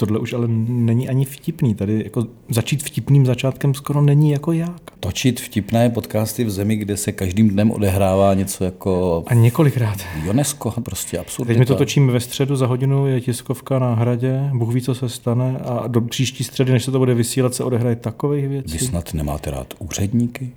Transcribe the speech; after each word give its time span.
Tohle 0.00 0.18
už 0.18 0.32
ale 0.32 0.48
není 0.68 1.08
ani 1.08 1.24
vtipný. 1.24 1.74
Tady 1.74 2.02
jako 2.04 2.26
začít 2.48 2.82
vtipným 2.82 3.26
začátkem 3.26 3.74
skoro 3.74 4.02
není 4.02 4.30
jako 4.30 4.52
jak. 4.52 4.82
Točit 5.00 5.40
vtipné 5.40 5.90
podcasty 5.90 6.44
v 6.44 6.50
zemi, 6.50 6.76
kde 6.76 6.96
se 6.96 7.12
každým 7.12 7.48
dnem 7.48 7.70
odehrává 7.70 8.34
něco 8.34 8.64
jako... 8.64 9.22
A 9.26 9.34
několikrát. 9.34 9.98
UNESCO, 10.30 10.70
prostě 10.70 11.18
absurdita. 11.18 11.52
Teď 11.52 11.58
my 11.58 11.66
to 11.66 11.74
točíme 11.74 12.12
ve 12.12 12.20
středu, 12.20 12.56
za 12.56 12.66
hodinu 12.66 13.06
je 13.06 13.20
tiskovka 13.20 13.78
na 13.78 13.94
hradě, 13.94 14.50
Bůh 14.52 14.74
ví, 14.74 14.82
co 14.82 14.94
se 14.94 15.08
stane 15.08 15.58
a 15.58 15.86
do 15.86 16.00
příští 16.00 16.44
středy, 16.44 16.72
než 16.72 16.84
se 16.84 16.90
to 16.90 16.98
bude 16.98 17.14
vysílat, 17.14 17.54
se 17.54 17.64
odehraje 17.64 17.96
takových 17.96 18.48
věcí. 18.48 18.72
Vy 18.72 18.78
snad 18.78 19.14
nemáte 19.14 19.50
rád 19.50 19.74
úředníky? 19.78 20.50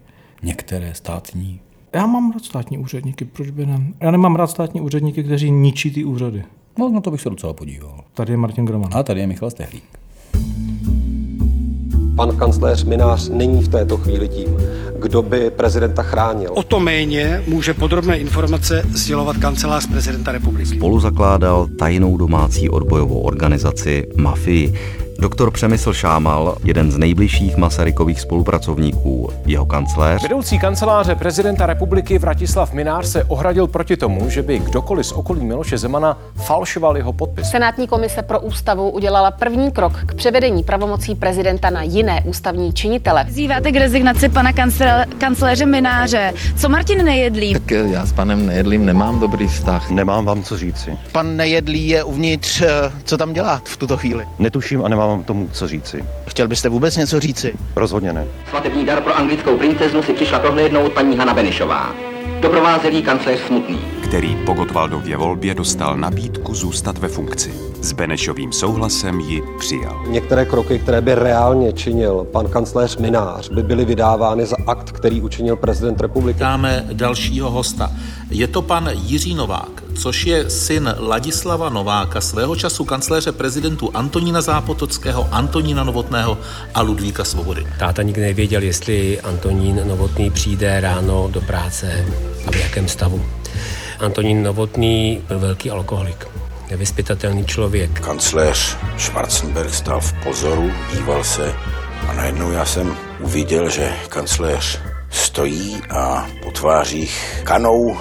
Některé 0.43 0.93
státní? 0.93 1.59
Já 1.93 2.05
mám 2.05 2.31
rád 2.31 2.45
státní 2.45 2.77
úředníky, 2.77 3.25
proč 3.25 3.49
by 3.49 3.65
ne? 3.65 3.93
Já 4.01 4.11
nemám 4.11 4.35
rád 4.35 4.47
státní 4.47 4.81
úředníky, 4.81 5.23
kteří 5.23 5.51
ničí 5.51 5.91
ty 5.91 6.03
úřady. 6.03 6.43
No, 6.77 6.89
no 6.89 7.01
to 7.01 7.11
bych 7.11 7.21
se 7.21 7.29
docela 7.29 7.53
podíval. 7.53 7.99
Tady 8.13 8.33
je 8.33 8.37
Martin 8.37 8.65
Groman. 8.65 8.91
A 8.93 9.03
tady 9.03 9.19
je 9.19 9.27
Michal 9.27 9.49
Stehlík. 9.49 9.83
Pan 12.15 12.37
kancléř 12.37 12.83
Minář 12.83 13.29
není 13.29 13.63
v 13.63 13.67
této 13.67 13.97
chvíli 13.97 14.29
tím, 14.29 14.57
kdo 14.99 15.21
by 15.21 15.49
prezidenta 15.49 16.03
chránil. 16.03 16.51
O 16.53 16.63
to 16.63 16.79
méně 16.79 17.43
může 17.47 17.73
podrobné 17.73 18.17
informace 18.17 18.83
sdělovat 18.93 19.37
kancelář 19.37 19.87
prezidenta 19.87 20.31
republiky. 20.31 20.65
Spolu 20.65 20.99
zakládal 20.99 21.67
tajnou 21.79 22.17
domácí 22.17 22.69
odbojovou 22.69 23.19
organizaci 23.19 24.07
Mafii. 24.17 24.73
Doktor 25.23 25.51
Přemysl 25.51 25.93
Šámal, 25.93 26.55
jeden 26.63 26.91
z 26.91 26.97
nejbližších 26.97 27.57
Masarykových 27.57 28.21
spolupracovníků, 28.21 29.29
jeho 29.45 29.65
kancléř. 29.65 30.23
Vedoucí 30.23 30.59
kanceláře 30.59 31.15
prezidenta 31.15 31.65
republiky 31.65 32.19
Vratislav 32.19 32.73
Minář 32.73 33.05
se 33.05 33.23
ohradil 33.23 33.67
proti 33.67 33.97
tomu, 33.97 34.29
že 34.29 34.41
by 34.41 34.59
kdokoliv 34.59 35.05
z 35.05 35.11
okolí 35.11 35.45
Miloše 35.45 35.77
Zemana 35.77 36.17
falšoval 36.35 36.97
jeho 36.97 37.13
podpis. 37.13 37.49
Senátní 37.49 37.87
komise 37.87 38.21
pro 38.21 38.39
ústavu 38.39 38.89
udělala 38.89 39.31
první 39.31 39.71
krok 39.71 39.93
k 40.05 40.13
převedení 40.13 40.63
pravomocí 40.63 41.15
prezidenta 41.15 41.69
na 41.69 41.83
jiné 41.83 42.23
ústavní 42.25 42.73
činitele. 42.73 43.25
Zýváte 43.29 43.71
k 43.71 43.75
rezignaci 43.75 44.29
pana 44.29 44.53
kancel, 44.53 45.03
kancléře 45.17 45.65
Mináře. 45.65 46.33
Co 46.57 46.69
Martin 46.69 47.05
Nejedlí? 47.05 47.53
Tak 47.53 47.71
já 47.71 48.05
s 48.05 48.13
panem 48.13 48.45
Nejedlým 48.45 48.85
nemám 48.85 49.19
dobrý 49.19 49.47
vztah. 49.47 49.89
Nemám 49.89 50.25
vám 50.25 50.43
co 50.43 50.57
říci. 50.57 50.97
Pan 51.11 51.37
Nejedlý 51.37 51.87
je 51.87 52.03
uvnitř, 52.03 52.63
co 53.03 53.17
tam 53.17 53.33
dělá 53.33 53.61
v 53.65 53.77
tuto 53.77 53.97
chvíli? 53.97 54.25
Netuším 54.39 54.85
a 54.85 54.87
nemám 54.87 55.12
vám 55.13 55.23
tomu 55.23 55.49
co 55.53 55.67
říci. 55.67 56.05
Chtěl 56.27 56.47
byste 56.47 56.69
vůbec 56.69 56.97
něco 56.97 57.19
říci? 57.19 57.53
Rozhodně 57.75 58.13
ne. 58.13 58.25
Svatební 58.49 58.85
dar 58.85 59.01
pro 59.01 59.17
anglickou 59.17 59.57
princeznu 59.57 60.03
si 60.03 60.13
přišla 60.13 60.39
prohlédnout 60.39 60.93
paní 60.93 61.17
Hanna 61.17 61.33
Benešová. 61.33 61.95
Doprovázel 62.41 63.01
kancléř 63.01 63.39
Smutný. 63.47 63.79
Který 64.03 64.35
po 64.35 64.53
Gotwaldově 64.53 65.17
volbě 65.17 65.53
dostal 65.53 65.97
nabídku 65.97 66.55
zůstat 66.55 66.97
ve 66.97 67.07
funkci. 67.07 67.53
S 67.81 67.91
Benešovým 67.91 68.51
souhlasem 68.51 69.19
ji 69.19 69.41
přijal. 69.59 70.03
Některé 70.07 70.45
kroky, 70.45 70.79
které 70.79 71.01
by 71.01 71.15
reálně 71.15 71.73
činil 71.73 72.27
pan 72.31 72.47
kancléř 72.47 72.97
Minář, 72.97 73.49
by 73.49 73.63
byly 73.63 73.85
vydávány 73.85 74.45
za 74.45 74.55
akt, 74.67 74.91
který 74.91 75.21
učinil 75.21 75.55
prezident 75.55 76.01
republiky. 76.01 76.39
Dáme 76.39 76.85
dalšího 76.93 77.51
hosta. 77.51 77.91
Je 78.29 78.47
to 78.47 78.61
pan 78.61 78.89
Jiří 78.93 79.35
Novák, 79.35 79.82
což 79.95 80.25
je 80.25 80.49
syn 80.49 80.95
Ladislava 80.99 81.69
Nováka, 81.69 82.21
svého 82.21 82.55
času 82.55 82.85
kancléře 82.85 83.31
prezidentu 83.31 83.91
Antonína 83.93 84.41
Zápotockého, 84.41 85.27
Antonína 85.31 85.83
Novotného 85.83 86.37
a 86.73 86.81
Ludvíka 86.81 87.23
Svobody. 87.23 87.67
Táta 87.79 88.01
nikdy 88.01 88.21
nevěděl, 88.21 88.63
jestli 88.63 89.21
Antonín 89.21 89.81
Novotný 89.87 90.31
přijde 90.31 90.81
ráno 90.81 91.29
do 91.31 91.41
práce 91.41 92.05
a 92.47 92.51
v 92.51 92.55
jakém 92.55 92.87
stavu. 92.87 93.25
Antonín 93.99 94.43
Novotný 94.43 95.21
byl 95.27 95.39
velký 95.39 95.69
alkoholik, 95.69 96.27
nevyspytatelný 96.69 97.45
člověk. 97.45 97.99
Kancléř 97.99 98.77
Schwarzenberg 98.97 99.73
stál 99.73 100.01
v 100.01 100.13
pozoru, 100.23 100.71
díval 100.93 101.23
se 101.23 101.53
a 102.07 102.13
najednou 102.13 102.51
já 102.51 102.65
jsem 102.65 102.97
uviděl, 103.19 103.69
že 103.69 103.93
kancléř 104.09 104.79
stojí 105.09 105.81
a 105.89 106.27
po 106.43 106.51
tvářích 106.51 107.41
kanou 107.43 107.97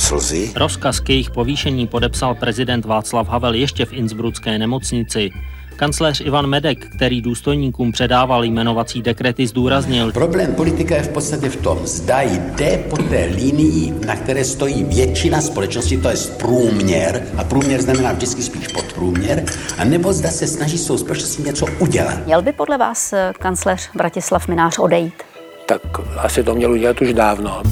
slzy. 0.00 0.52
Rozkaz 0.56 1.00
k 1.00 1.08
jejich 1.08 1.30
povýšení 1.30 1.86
podepsal 1.86 2.34
prezident 2.34 2.84
Václav 2.84 3.28
Havel 3.28 3.54
ještě 3.54 3.84
v 3.84 3.92
Innsbrucké 3.92 4.58
nemocnici. 4.58 5.30
Kancléř 5.76 6.20
Ivan 6.20 6.46
Medek, 6.46 6.88
který 6.96 7.20
důstojníkům 7.22 7.92
předával 7.92 8.44
jmenovací 8.44 9.02
dekrety, 9.02 9.46
zdůraznil. 9.46 10.12
Problém 10.12 10.54
politika 10.54 10.96
je 10.96 11.02
v 11.02 11.08
podstatě 11.08 11.48
v 11.48 11.56
tom, 11.56 11.78
zda 11.86 12.20
jde 12.22 12.84
po 12.90 12.96
té 12.96 13.24
linii, 13.34 13.94
na 14.06 14.16
které 14.16 14.44
stojí 14.44 14.84
většina 14.84 15.40
společnosti, 15.40 15.96
to 15.96 16.08
je 16.08 16.16
průměr, 16.38 17.22
a 17.36 17.44
průměr 17.44 17.82
znamená 17.82 18.12
vždycky 18.12 18.42
spíš 18.42 18.68
podprůměr, 18.68 19.44
a 19.78 19.84
nebo 19.84 20.12
zda 20.12 20.30
se 20.30 20.46
snaží 20.46 20.78
s 20.78 20.86
tou 20.86 20.98
společností 20.98 21.42
něco 21.42 21.66
udělat. 21.78 22.26
Měl 22.26 22.42
by 22.42 22.52
podle 22.52 22.78
vás 22.78 23.12
eh, 23.12 23.32
kancléř 23.38 23.90
Bratislav 23.94 24.48
Minář 24.48 24.78
odejít? 24.78 25.22
Tak 25.66 25.82
asi 26.16 26.42
to 26.42 26.54
měl 26.54 26.72
udělat 26.72 27.02
už 27.02 27.12
dávno. 27.12 27.62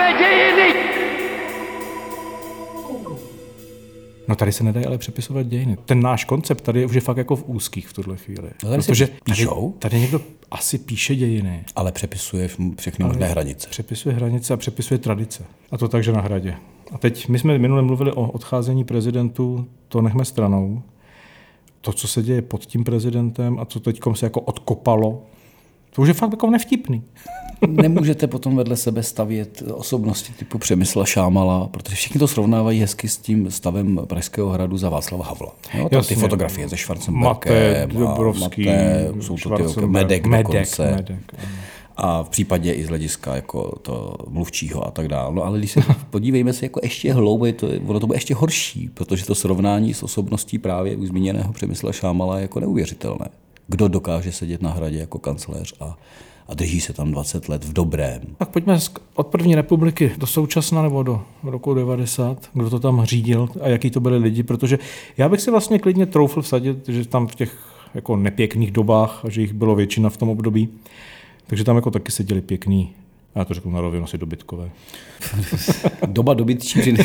Přepište 0.00 0.24
dějiny! 0.24 0.74
No 4.28 4.36
tady 4.36 4.52
se 4.52 4.64
nedají 4.64 4.86
ale 4.86 4.98
přepisovat 4.98 5.46
dějiny. 5.46 5.76
Ten 5.84 6.00
náš 6.00 6.24
koncept 6.24 6.60
tady 6.60 6.86
už 6.86 6.94
je 6.94 7.00
fakt 7.00 7.16
jako 7.16 7.36
v 7.36 7.44
úzkých 7.46 7.88
v 7.88 7.92
tuhle 7.92 8.16
chvíli. 8.16 8.50
No 8.64 8.70
tady 8.70 8.82
Protože 8.82 9.08
píšou? 9.24 9.74
Tady, 9.78 9.90
tady 9.90 10.00
někdo 10.00 10.20
asi 10.50 10.78
píše 10.78 11.14
dějiny. 11.14 11.64
Ale 11.76 11.92
přepisuje 11.92 12.48
všechny 12.78 13.04
možné 13.04 13.26
hranice. 13.26 13.68
Přepisuje 13.68 14.14
hranice 14.14 14.54
a 14.54 14.56
přepisuje 14.56 14.98
tradice. 14.98 15.44
A 15.70 15.78
to 15.78 15.88
takže 15.88 16.12
na 16.12 16.20
hradě. 16.20 16.56
A 16.92 16.98
teď 16.98 17.28
my 17.28 17.38
jsme 17.38 17.58
minule 17.58 17.82
mluvili 17.82 18.12
o 18.12 18.30
odcházení 18.30 18.84
prezidentů, 18.84 19.68
to 19.88 20.02
nechme 20.02 20.24
stranou. 20.24 20.82
To, 21.80 21.92
co 21.92 22.08
se 22.08 22.22
děje 22.22 22.42
pod 22.42 22.66
tím 22.66 22.84
prezidentem 22.84 23.58
a 23.58 23.64
co 23.64 23.80
teď 23.80 24.00
se 24.12 24.26
jako 24.26 24.40
odkopalo, 24.40 25.22
to 25.90 26.02
už 26.02 26.08
je 26.08 26.14
fakt 26.14 26.30
jako 26.30 26.50
nevtipný. 26.50 27.02
Nemůžete 27.68 28.26
potom 28.26 28.56
vedle 28.56 28.76
sebe 28.76 29.02
stavět 29.02 29.62
osobnosti 29.74 30.32
typu 30.32 30.58
Přemysla 30.58 31.04
Šámala, 31.04 31.68
protože 31.68 31.96
všichni 31.96 32.18
to 32.18 32.28
srovnávají 32.28 32.80
hezky 32.80 33.08
s 33.08 33.18
tím 33.18 33.50
stavem 33.50 34.00
Pražského 34.06 34.48
hradu 34.48 34.76
za 34.76 34.88
Václava 34.88 35.24
Havla. 35.24 35.52
Jo, 35.74 35.88
Jasně. 35.92 36.16
ty 36.16 36.20
fotografie 36.20 36.68
ze 36.68 36.76
Schwarzenbergem, 36.76 37.88
Dubrovský, 37.88 38.66
Mate, 38.66 39.12
jsou 39.20 39.36
to 39.36 39.56
ty, 39.56 39.86
Medek, 39.86 40.26
Medek 40.26 40.46
dokonce. 40.46 40.90
Medek. 40.96 41.34
A 41.96 42.22
v 42.22 42.28
případě 42.28 42.72
i 42.72 42.84
z 42.84 42.88
hlediska 42.88 43.36
jako 43.36 43.78
to 43.82 44.16
mluvčího 44.28 44.86
a 44.86 44.90
tak 44.90 45.08
dále. 45.08 45.34
No 45.34 45.44
ale 45.44 45.58
když 45.58 45.70
se 45.70 45.80
podívejme 46.10 46.52
se 46.52 46.64
jako 46.64 46.80
ještě 46.82 47.12
hlouběji, 47.12 47.52
to, 47.52 47.68
ono 47.86 48.00
to 48.00 48.06
bude 48.06 48.16
ještě 48.16 48.34
horší, 48.34 48.90
protože 48.94 49.26
to 49.26 49.34
srovnání 49.34 49.94
s 49.94 50.02
osobností 50.02 50.58
právě 50.58 50.96
už 50.96 51.08
zmíněného 51.08 51.52
Přemysla 51.52 51.92
Šámala 51.92 52.36
je 52.36 52.42
jako 52.42 52.60
neuvěřitelné. 52.60 53.26
Kdo 53.68 53.88
dokáže 53.88 54.32
sedět 54.32 54.62
na 54.62 54.70
hradě 54.70 54.98
jako 54.98 55.18
kancléř 55.18 55.74
a 55.80 55.98
a 56.50 56.54
drží 56.54 56.80
se 56.80 56.92
tam 56.92 57.12
20 57.12 57.48
let 57.48 57.64
v 57.64 57.72
dobrém. 57.72 58.20
Tak 58.38 58.48
pojďme 58.48 58.78
od 59.14 59.26
první 59.26 59.54
republiky 59.54 60.12
do 60.18 60.26
současna 60.26 60.82
nebo 60.82 61.02
do 61.02 61.22
roku 61.42 61.74
90, 61.74 62.50
kdo 62.52 62.70
to 62.70 62.80
tam 62.80 63.04
řídil 63.04 63.48
a 63.60 63.68
jaký 63.68 63.90
to 63.90 64.00
byli 64.00 64.18
lidi, 64.18 64.42
protože 64.42 64.78
já 65.16 65.28
bych 65.28 65.40
si 65.40 65.50
vlastně 65.50 65.78
klidně 65.78 66.06
troufl 66.06 66.42
vsadit, 66.42 66.88
že 66.88 67.08
tam 67.08 67.26
v 67.26 67.34
těch 67.34 67.58
jako 67.94 68.16
nepěkných 68.16 68.70
dobách, 68.70 69.24
a 69.24 69.28
že 69.28 69.40
jich 69.40 69.52
bylo 69.52 69.74
většina 69.74 70.10
v 70.10 70.16
tom 70.16 70.28
období, 70.28 70.68
takže 71.46 71.64
tam 71.64 71.76
jako 71.76 71.90
taky 71.90 72.12
seděli 72.12 72.40
pěkný, 72.40 72.90
já 73.34 73.44
to 73.44 73.54
řeknu 73.54 73.72
na 73.72 73.80
rovinu, 73.80 74.04
asi 74.04 74.18
dobytkové. 74.18 74.70
Doba 76.06 76.34
dobytčí, 76.34 76.80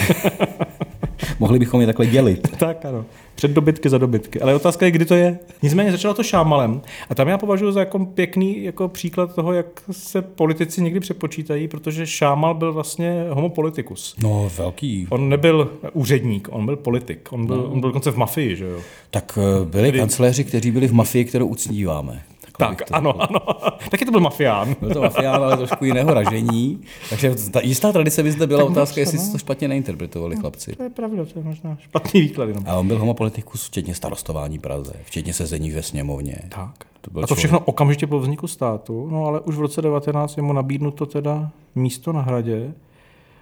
Mohli 1.40 1.60
bychom 1.60 1.82
je 1.82 1.88
takhle 1.88 2.06
dělit. 2.06 2.58
tak 2.60 2.86
ano. 2.86 3.06
Před 3.36 3.52
dobytky 3.52 3.90
za 3.90 3.98
dobytky. 3.98 4.42
Ale 4.42 4.56
otázka 4.56 4.86
je, 4.86 4.92
kdy 4.92 5.06
to 5.06 5.16
je. 5.16 5.40
Nicméně 5.62 5.92
začalo 5.92 6.14
to 6.14 6.24
šámalem. 6.24 6.82
A 7.10 7.16
tam 7.16 7.28
já 7.28 7.38
považuji 7.38 7.72
za 7.72 7.80
jako 7.80 8.00
pěkný 8.00 8.64
jako 8.64 8.88
příklad 8.88 9.36
toho, 9.36 9.54
jak 9.54 9.66
se 9.92 10.22
politici 10.22 10.82
někdy 10.82 11.00
přepočítají, 11.00 11.68
protože 11.68 12.08
šámal 12.08 12.54
byl 12.54 12.74
vlastně 12.74 13.26
homopolitikus. 13.30 14.16
No, 14.22 14.52
velký. 14.58 15.08
On 15.10 15.30
nebyl 15.30 15.72
úředník, 15.94 16.48
on 16.52 16.66
byl 16.66 16.76
politik. 16.76 17.34
On 17.34 17.46
byl, 17.46 17.58
no. 17.58 17.64
on 17.64 17.80
byl 17.80 17.90
dokonce 17.90 18.12
v 18.12 18.18
mafii, 18.18 18.56
že 18.56 18.66
jo? 18.66 18.80
Tak 19.12 19.40
eh, 19.42 19.66
byli 19.66 19.90
Kdy... 19.90 20.00
kancléři, 20.00 20.44
kteří 20.44 20.72
byli 20.72 20.88
v 20.88 20.94
mafii, 20.94 21.26
kterou 21.26 21.48
uctíváme. 21.48 22.24
Tak, 22.58 22.82
to, 22.82 22.96
ano, 22.96 23.22
ano. 23.22 23.40
Taky 23.92 24.06
to 24.06 24.12
byl 24.12 24.20
mafián. 24.20 24.76
Byl 24.80 24.94
to 24.94 25.02
mafián, 25.02 25.44
ale 25.44 25.58
trošku 25.58 25.86
jiného 25.86 26.14
ražení. 26.14 26.82
Takže 27.10 27.36
ta 27.52 27.62
jistá 27.62 27.92
tradice 27.92 28.24
by 28.24 28.32
zde 28.32 28.48
byla 28.48 28.60
tak 28.60 28.72
otázka, 28.72 29.00
jestli 29.00 29.18
no. 29.18 29.32
to 29.32 29.38
špatně 29.38 29.68
neinterpretovali 29.68 30.36
chlapci. 30.36 30.76
To 30.76 30.84
je 30.84 30.90
pravda, 30.90 31.26
to 31.26 31.40
je 31.40 31.46
možná 31.46 31.78
špatný 31.80 32.22
výklad. 32.22 32.50
Jenom. 32.50 32.64
A 32.68 32.76
on 32.76 32.88
byl 32.88 33.00
homopolitikus, 33.00 33.68
včetně 33.68 33.96
starostování 33.96 34.60
Praze, 34.60 34.94
včetně 35.04 35.34
sezení 35.34 35.72
ve 35.72 35.84
sněmovně. 35.84 36.38
Tak. 36.50 36.86
To 37.02 37.12
byl 37.12 37.24
a 37.24 37.28
to 37.28 37.28
člověk. 37.28 37.40
všechno 37.40 37.60
okamžitě 37.60 38.08
po 38.08 38.20
vzniku 38.20 38.48
státu, 38.48 39.08
no 39.12 39.26
ale 39.26 39.40
už 39.40 39.56
v 39.56 39.60
roce 39.60 39.82
19 39.82 40.38
je 40.38 40.44
mu 40.44 40.54
nabídnuto 40.54 41.06
teda 41.06 41.50
místo 41.76 42.14
na 42.14 42.22
hradě. 42.22 42.74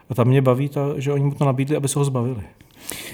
A 0.09 0.15
tam 0.15 0.27
mě 0.27 0.41
baví, 0.41 0.69
ta, 0.69 0.81
že 0.97 1.13
oni 1.13 1.23
mu 1.23 1.31
to 1.31 1.45
nabídli, 1.45 1.75
aby 1.75 1.87
se 1.87 1.99
ho 1.99 2.05
zbavili. 2.05 2.43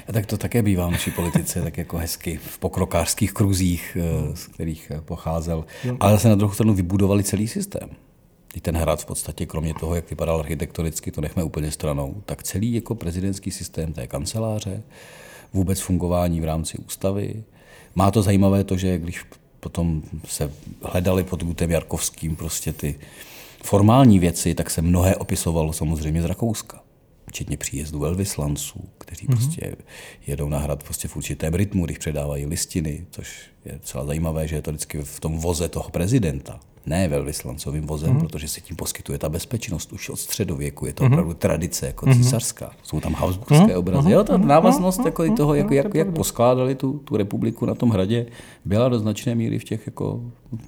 A 0.08 0.12
tak 0.12 0.26
to 0.26 0.38
také 0.38 0.62
bývá 0.64 0.88
v 0.88 0.92
naší 0.92 1.12
politice, 1.12 1.62
tak 1.62 1.78
jako 1.78 1.98
hezky 1.98 2.40
v 2.44 2.60
pokrokářských 2.60 3.34
kruzích, 3.34 3.98
eh, 4.00 4.36
z 4.36 4.48
kterých 4.48 4.92
eh, 4.92 5.02
pocházel. 5.02 5.66
Ale 6.00 6.12
zase 6.12 6.30
na 6.30 6.36
druhou 6.36 6.54
stranu 6.54 6.74
vybudovali 6.74 7.24
celý 7.24 7.48
systém. 7.48 7.90
i 8.56 8.62
ten 8.62 8.78
hrad 8.78 9.02
v 9.02 9.06
podstatě, 9.06 9.46
kromě 9.46 9.74
toho, 9.74 9.96
jak 9.96 10.10
vypadal 10.10 10.40
architektonicky, 10.40 11.12
to 11.12 11.22
nechme 11.22 11.44
úplně 11.44 11.72
stranou, 11.72 12.16
tak 12.26 12.44
celý 12.44 12.74
jako 12.74 12.96
prezidentský 12.96 13.52
systém 13.52 13.94
té 13.94 14.08
kanceláře, 14.08 14.84
vůbec 15.54 15.80
fungování 15.80 16.42
v 16.42 16.44
rámci 16.44 16.78
ústavy. 16.78 17.44
Má 17.96 18.12
to 18.12 18.22
zajímavé 18.22 18.64
to, 18.64 18.78
že 18.78 18.98
když 18.98 19.26
potom 19.60 20.04
se 20.26 20.52
hledali 20.82 21.24
pod 21.24 21.44
Gutem 21.44 21.72
Jarkovským 21.72 22.36
prostě 22.36 22.74
ty 22.74 22.96
formální 23.64 24.20
věci, 24.20 24.56
tak 24.56 24.70
se 24.70 24.82
mnohé 24.82 25.16
opisovalo 25.16 25.74
samozřejmě 25.74 26.22
z 26.22 26.26
Rakouska 26.26 26.82
včetně 27.30 27.58
příjezdu 27.58 28.00
velvyslanců, 28.00 28.80
kteří 28.98 29.28
mm-hmm. 29.28 29.36
prostě 29.36 29.76
jedou 30.28 30.50
na 30.50 30.60
hrad 30.60 30.84
prostě 30.84 31.08
v 31.08 31.18
určitém 31.18 31.54
rytmu, 31.54 31.86
když 31.86 31.98
předávají 31.98 32.46
listiny, 32.46 33.06
což 33.12 33.42
je 33.66 33.80
celá 33.84 34.06
zajímavé, 34.06 34.48
že 34.48 34.56
je 34.56 34.62
to 34.62 34.72
vždycky 34.72 35.02
v 35.02 35.20
tom 35.20 35.38
voze 35.38 35.70
toho 35.70 35.90
prezidenta, 35.90 36.60
ne 36.86 37.08
velvyslancovým 37.08 37.88
vozem, 37.88 38.16
mm-hmm. 38.16 38.20
protože 38.20 38.48
se 38.48 38.62
tím 38.62 38.76
poskytuje 38.76 39.18
ta 39.18 39.30
bezpečnost 39.30 39.94
už 39.94 40.10
od 40.10 40.20
středověku, 40.20 40.86
je 40.86 40.94
to 40.94 41.04
mm-hmm. 41.04 41.14
opravdu 41.14 41.34
tradice 41.34 41.86
jako 41.86 42.06
mm-hmm. 42.06 42.18
císařská. 42.18 42.72
Jsou 42.84 43.00
tam 43.00 43.14
habsburské 43.14 43.56
mm-hmm. 43.56 43.78
obrazy. 43.78 44.12
Jo, 44.12 44.24
ta 44.24 44.38
návaznost 44.38 45.06
jako 45.06 45.26
i 45.26 45.32
toho, 45.32 45.56
jako, 45.56 45.74
jak, 45.74 45.96
jak 45.96 46.12
poskládali 46.12 46.76
tu, 46.76 46.94
tu 46.94 47.18
republiku 47.18 47.66
na 47.66 47.76
tom 47.76 47.90
hradě, 47.90 48.26
byla 48.66 48.90
do 48.90 49.00
značné 49.00 49.36
míry 49.36 49.60
v 49.60 49.64
těch 49.64 49.86
jako 49.86 50.22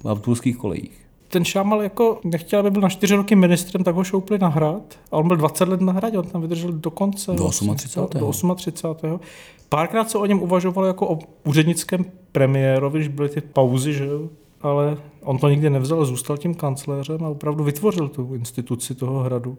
habsburských 0.04 0.56
kolejích 0.56 1.01
ten 1.32 1.44
Šámal 1.44 1.82
jako 1.82 2.20
nechtěl, 2.24 2.60
aby 2.60 2.70
byl 2.70 2.80
na 2.80 2.88
čtyři 2.88 3.16
roky 3.16 3.36
ministrem, 3.36 3.84
tak 3.84 3.94
ho 3.94 4.04
šoupli 4.04 4.38
na 4.38 4.48
hrad. 4.48 4.82
A 5.12 5.16
on 5.16 5.28
byl 5.28 5.36
20 5.36 5.68
let 5.68 5.80
na 5.80 5.92
hradě, 5.92 6.18
on 6.18 6.26
tam 6.26 6.42
vydržel 6.42 6.72
do 6.72 6.90
konce. 6.90 7.32
Do 7.32 7.48
38. 7.48 8.48
Do 8.48 8.54
38. 8.54 9.20
Párkrát 9.68 10.10
se 10.10 10.18
o 10.18 10.26
něm 10.26 10.42
uvažovalo 10.42 10.86
jako 10.86 11.08
o 11.08 11.18
úřednickém 11.44 12.04
premiérovi, 12.32 12.98
když 12.98 13.08
byly 13.08 13.28
ty 13.28 13.40
pauzy, 13.40 13.92
že 13.92 14.06
jo? 14.06 14.28
ale 14.60 14.96
on 15.22 15.38
to 15.38 15.48
nikdy 15.48 15.70
nevzal, 15.70 16.04
zůstal 16.04 16.36
tím 16.36 16.54
kancléřem 16.54 17.24
a 17.24 17.28
opravdu 17.28 17.64
vytvořil 17.64 18.08
tu 18.08 18.34
instituci 18.34 18.94
toho 18.94 19.20
hradu. 19.20 19.58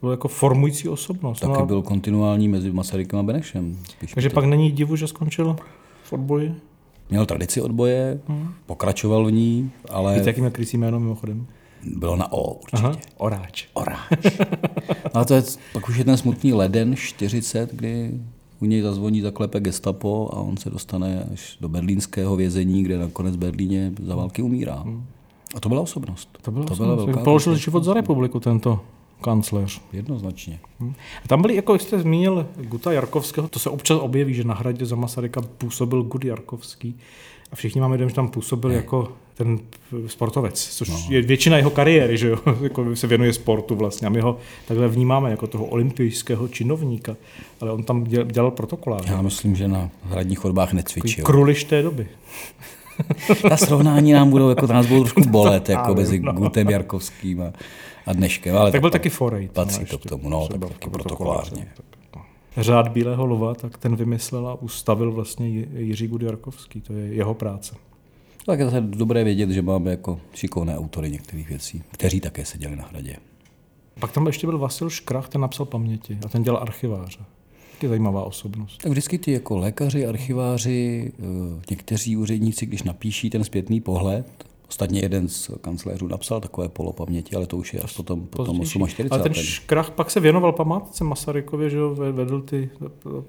Byl 0.00 0.10
jako 0.10 0.28
formující 0.28 0.88
osobnost. 0.88 1.40
Taky 1.40 1.52
no 1.52 1.58
a... 1.58 1.66
byl 1.66 1.82
kontinuální 1.82 2.48
mezi 2.48 2.72
Masarykem 2.72 3.18
a 3.18 3.22
Benešem. 3.22 3.78
Takže 4.14 4.30
pak 4.30 4.44
není 4.44 4.70
divu, 4.70 4.96
že 4.96 5.06
skončil 5.06 5.56
v 6.02 6.12
odboji? 6.12 6.54
Měl 7.10 7.26
tradici 7.26 7.60
odboje, 7.60 8.20
hmm. 8.28 8.48
pokračoval 8.66 9.26
v 9.26 9.32
ní, 9.32 9.70
ale... 9.90 10.14
Víte, 10.14 10.30
jaký 10.30 10.40
měl 10.40 10.50
krycí 10.50 10.78
jméno 10.78 11.00
mimochodem? 11.00 11.46
Bylo 11.84 12.16
na 12.16 12.32
O 12.32 12.54
určitě. 12.54 12.82
Aha, 12.82 12.96
oráč. 13.16 13.66
Oráč. 13.72 14.40
a 15.14 15.24
to 15.24 15.34
je, 15.34 15.42
pak 15.72 15.88
už 15.88 15.96
je 15.96 16.04
ten 16.04 16.16
smutný 16.16 16.52
leden 16.52 16.96
40, 16.96 17.74
kdy 17.74 18.20
u 18.60 18.64
něj 18.64 18.82
zazvoní, 18.82 19.20
zaklepe 19.20 19.60
gestapo 19.60 20.30
a 20.32 20.36
on 20.36 20.56
se 20.56 20.70
dostane 20.70 21.26
až 21.32 21.56
do 21.60 21.68
berlínského 21.68 22.36
vězení, 22.36 22.82
kde 22.82 22.98
nakonec 22.98 23.36
v 23.36 23.38
Berlíně 23.38 23.92
za 24.02 24.16
války 24.16 24.42
umírá. 24.42 24.74
Hmm. 24.74 25.04
A 25.54 25.60
to 25.60 25.68
byla 25.68 25.80
osobnost. 25.80 26.38
To 26.42 26.50
byla, 26.50 26.64
to 26.64 26.74
byla 26.74 26.94
velká 26.94 27.20
Položil 27.20 27.56
život 27.56 27.84
za 27.84 27.94
republiku 27.94 28.40
tento 28.40 28.80
kancléř. 29.20 29.80
Jednoznačně. 29.92 30.58
Hmm. 30.80 30.94
A 31.24 31.28
tam 31.28 31.42
byli, 31.42 31.54
jako 31.54 31.78
jste 31.78 31.98
zmínil, 31.98 32.46
Guta 32.56 32.92
Jarkovského, 32.92 33.48
to 33.48 33.58
se 33.58 33.70
občas 33.70 33.98
objeví, 34.00 34.34
že 34.34 34.44
na 34.44 34.54
hradě 34.54 34.86
za 34.86 34.96
Masaryka 34.96 35.40
působil 35.40 36.02
Gut 36.02 36.24
Jarkovský. 36.24 36.96
A 37.52 37.56
všichni 37.56 37.80
máme 37.80 37.96
dojem, 37.96 38.08
že 38.08 38.14
tam 38.14 38.28
působil 38.28 38.70
jako 38.70 39.12
ten 39.34 39.58
sportovec, 40.06 40.68
což 40.76 40.88
no. 40.88 40.98
je 41.08 41.22
většina 41.22 41.56
jeho 41.56 41.70
kariéry, 41.70 42.18
že 42.18 42.28
jo? 42.28 42.38
jako 42.62 42.96
se 42.96 43.06
věnuje 43.06 43.32
sportu 43.32 43.76
vlastně. 43.76 44.06
A 44.06 44.10
my 44.10 44.20
ho 44.20 44.38
takhle 44.68 44.88
vnímáme 44.88 45.30
jako 45.30 45.46
toho 45.46 45.64
olympijského 45.64 46.48
činovníka, 46.48 47.16
ale 47.60 47.72
on 47.72 47.82
tam 47.82 48.04
dělal 48.04 48.50
protokolář. 48.50 49.06
Já 49.08 49.22
myslím, 49.22 49.56
že 49.56 49.68
na 49.68 49.90
hradních 50.02 50.38
chodbách 50.38 50.72
necvičil. 50.72 51.24
Kruliš 51.24 51.64
té 51.64 51.82
doby. 51.82 52.06
Ta 53.48 53.56
srovnání 53.56 54.12
nám 54.12 54.30
budou, 54.30 54.48
jako 54.48 54.66
nás 54.66 54.86
budou 54.86 55.02
trošku 55.02 55.20
bolet, 55.30 55.68
jako 55.68 55.94
mezi 55.94 56.20
no. 56.20 56.32
Gutem 56.32 56.70
Jarkovským 56.70 57.42
a, 57.42 57.52
a 58.06 58.12
dneškem. 58.12 58.56
Ale 58.56 58.72
tak 58.72 58.80
byl 58.80 58.90
taky 58.90 59.10
forej. 59.10 59.48
Patří 59.52 59.84
to 59.84 59.98
k 59.98 60.06
tomu, 60.06 60.28
no, 60.28 60.48
tak 60.48 60.60
taky 60.60 60.90
protokolárně. 60.90 61.68
Řád 62.56 62.88
Bílého 62.88 63.26
lova, 63.26 63.54
tak 63.54 63.78
ten 63.78 63.96
vymyslel 63.96 64.48
a 64.48 64.62
ustavil 64.62 65.12
vlastně 65.12 65.48
Jiří 65.76 66.08
Gudjarkovský, 66.08 66.80
to 66.80 66.92
je 66.92 67.06
jeho 67.06 67.34
práce. 67.34 67.74
Tak 68.46 68.58
je 68.58 68.64
zase 68.64 68.80
dobré 68.80 69.24
vědět, 69.24 69.50
že 69.50 69.62
máme 69.62 69.90
jako 69.90 70.20
šikovné 70.34 70.78
autory 70.78 71.10
některých 71.10 71.48
věcí, 71.48 71.82
kteří 71.90 72.20
také 72.20 72.44
seděli 72.44 72.76
na 72.76 72.84
hradě. 72.84 73.16
Pak 74.00 74.12
tam 74.12 74.26
ještě 74.26 74.46
byl 74.46 74.58
Vasil 74.58 74.90
Škrach, 74.90 75.28
ten 75.28 75.40
napsal 75.40 75.66
paměti 75.66 76.18
a 76.26 76.28
ten 76.28 76.42
dělal 76.42 76.62
archiváře. 76.62 77.18
Taky 77.78 77.88
zajímavá 77.88 78.24
osobnost. 78.24 78.82
Tak 78.82 78.90
vždycky 78.90 79.18
ty 79.18 79.32
jako 79.32 79.56
lékaři, 79.56 80.06
archiváři, 80.06 81.12
eh, 81.18 81.22
někteří 81.70 82.16
úředníci, 82.16 82.66
když 82.66 82.82
napíší 82.82 83.30
ten 83.30 83.44
zpětný 83.44 83.80
pohled, 83.80 84.26
Ostatně 84.68 85.00
jeden 85.00 85.28
z 85.28 85.50
kancléřů 85.60 86.06
napsal 86.06 86.40
takové 86.40 86.68
polopaměti, 86.68 87.36
ale 87.36 87.46
to 87.46 87.56
už 87.56 87.74
je 87.74 87.80
až 87.80 87.96
potom, 87.96 88.26
potom 88.26 88.64
48. 88.64 89.12
Ale 89.12 89.22
ten 89.22 89.34
Škrach 89.34 89.90
pak 89.90 90.10
se 90.10 90.20
věnoval 90.20 90.52
památce 90.52 91.04
Masarykově, 91.04 91.70
že 91.70 91.76
jo, 91.76 91.94
vedl 91.94 92.40
ty, 92.40 92.70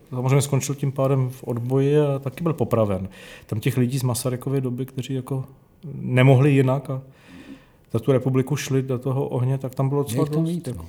samozřejmě 0.09 0.41
skončil 0.41 0.75
tím 0.75 0.91
pádem 0.91 1.29
v 1.29 1.43
odboji 1.43 1.99
a 1.99 2.19
taky 2.19 2.43
byl 2.43 2.53
popraven. 2.53 3.09
Tam 3.45 3.59
těch 3.59 3.77
lidí 3.77 3.99
z 3.99 4.03
Masarykovy 4.03 4.61
doby, 4.61 4.85
kteří 4.85 5.13
jako 5.13 5.45
nemohli 5.93 6.51
jinak 6.51 6.89
a 6.89 7.01
za 7.94 8.00
tu 8.00 8.12
republiku 8.12 8.56
šli 8.56 8.81
do 8.81 9.00
toho 9.00 9.27
ohně, 9.27 9.57
tak 9.57 9.75
tam 9.75 9.89
bylo 9.89 10.03
docela 10.03 10.25
dost. 10.25 10.50
Víc, 10.50 10.68
jako, 10.68 10.86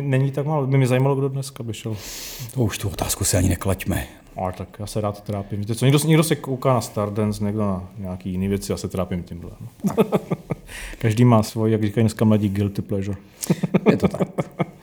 Není 0.00 0.30
tak 0.30 0.46
málo. 0.46 0.66
By 0.66 0.76
mě 0.76 0.86
zajímalo, 0.86 1.16
kdo 1.16 1.28
dneska 1.28 1.62
by 1.62 1.74
šel. 1.74 1.96
To 2.54 2.60
už 2.60 2.78
tu 2.78 2.88
otázku 2.88 3.24
si 3.24 3.36
ani 3.36 3.48
neklaďme. 3.48 4.06
Ale 4.36 4.52
tak 4.52 4.76
já 4.78 4.86
se 4.86 5.00
rád 5.00 5.20
trápím. 5.20 5.60
Víte 5.60 5.74
co, 5.74 5.84
někdo, 5.84 5.98
někdo 6.06 6.22
se 6.22 6.36
kouká 6.36 6.74
na 6.74 6.80
Stardance, 6.80 7.44
někdo 7.44 7.60
na 7.60 7.88
nějaký 7.98 8.30
jiný 8.30 8.48
věci, 8.48 8.72
já 8.72 8.76
se 8.78 8.88
trápím 8.88 9.22
tímhle. 9.22 9.50
Každý 10.98 11.24
má 11.24 11.42
svůj, 11.42 11.72
jak 11.72 11.82
říkají 11.82 12.02
dneska 12.02 12.24
mladí, 12.24 12.48
guilty 12.48 12.82
pleasure. 12.82 13.16
Je 13.90 13.96
to 13.96 14.08
tak. 14.08 14.22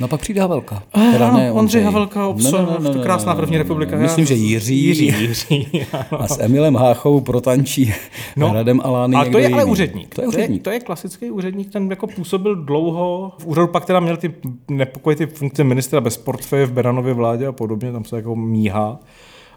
No 0.00 0.08
pak 0.08 0.20
přijde 0.20 0.40
Havelka. 0.40 0.82
Teda 1.12 1.32
ne, 1.32 1.52
Ondřej 1.52 1.82
Havelka, 1.82 2.26
obsal, 2.26 2.66
no, 2.66 2.72
no, 2.72 2.78
no, 2.80 2.94
no, 2.94 3.02
krásná 3.02 3.34
první 3.34 3.58
republika. 3.58 3.96
Myslím, 3.96 4.26
že 4.26 4.34
Jiří, 4.34 4.84
Jiří, 4.84 5.06
Jiří 5.06 5.86
a 6.10 6.28
s 6.28 6.40
Emilem 6.40 6.76
Háchou 6.76 7.20
protančí 7.20 7.94
no, 8.36 8.48
Hradem 8.50 8.80
Alány. 8.84 9.16
A 9.16 9.24
to 9.24 9.38
je 9.38 9.48
ale 9.48 9.64
úředník. 9.64 10.14
To 10.14 10.22
je, 10.22 10.28
úředník. 10.28 10.62
To 10.62 10.70
je, 10.70 10.78
to 10.78 10.80
je 10.82 10.86
klasický 10.86 11.30
úředník, 11.30 11.72
ten 11.72 11.90
jako 11.90 12.06
působil 12.06 12.56
dlouho. 12.56 13.32
V 13.38 13.46
úřadu 13.46 13.66
pak 13.66 13.84
teda 13.84 14.00
měl 14.00 14.16
ty 14.16 14.34
nepokoje 14.68 15.16
ty 15.16 15.26
funkce 15.26 15.64
ministra 15.64 16.00
bez 16.00 16.16
portfeje 16.16 16.66
v 16.66 16.72
Beranově 16.72 17.14
vládě 17.14 17.46
a 17.46 17.52
podobně, 17.52 17.92
tam 17.92 18.04
se 18.04 18.16
jako 18.16 18.36
míhá. 18.36 18.98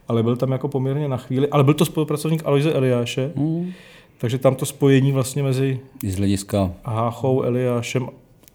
Ale 0.07 0.23
byl 0.23 0.35
tam 0.35 0.51
jako 0.51 0.67
poměrně 0.67 1.07
na 1.07 1.17
chvíli. 1.17 1.47
Ale 1.47 1.63
byl 1.63 1.73
to 1.73 1.85
spolupracovník 1.85 2.41
Aloise 2.45 2.73
Eliáše. 2.73 3.31
Mm. 3.35 3.71
Takže 4.17 4.37
tam 4.37 4.55
to 4.55 4.65
spojení 4.65 5.11
vlastně 5.11 5.43
mezi 5.43 5.79
z 6.07 6.17
hlediska 6.17 6.71
Háchou, 6.83 7.41
Eliášem 7.41 8.07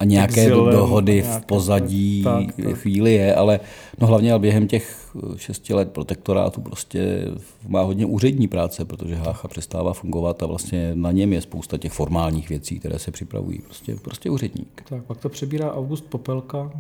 a 0.04 0.06
nějaké 0.06 0.40
exilem, 0.40 0.74
dohody 0.74 1.12
nějaké, 1.12 1.40
v 1.40 1.46
pozadí 1.46 2.22
tak, 2.24 2.56
tak. 2.56 2.76
chvíli 2.76 3.12
je, 3.12 3.34
ale 3.34 3.60
no 4.00 4.06
hlavně 4.06 4.38
během 4.38 4.68
těch 4.68 5.16
šesti 5.36 5.74
let 5.74 5.90
protektorátu 5.92 6.60
prostě 6.60 7.28
má 7.68 7.82
hodně 7.82 8.06
úřední 8.06 8.48
práce, 8.48 8.84
protože 8.84 9.14
Hácha 9.14 9.48
přestává 9.48 9.92
fungovat 9.92 10.42
a 10.42 10.46
vlastně 10.46 10.90
na 10.94 11.12
něm 11.12 11.32
je 11.32 11.40
spousta 11.40 11.78
těch 11.78 11.92
formálních 11.92 12.48
věcí, 12.48 12.78
které 12.78 12.98
se 12.98 13.10
připravují. 13.10 13.58
Prostě, 13.58 13.96
prostě 14.02 14.30
úředník. 14.30 14.82
Tak 14.88 15.04
pak 15.04 15.18
to 15.18 15.28
přebírá 15.28 15.74
August 15.74 16.04
Popelka 16.04 16.70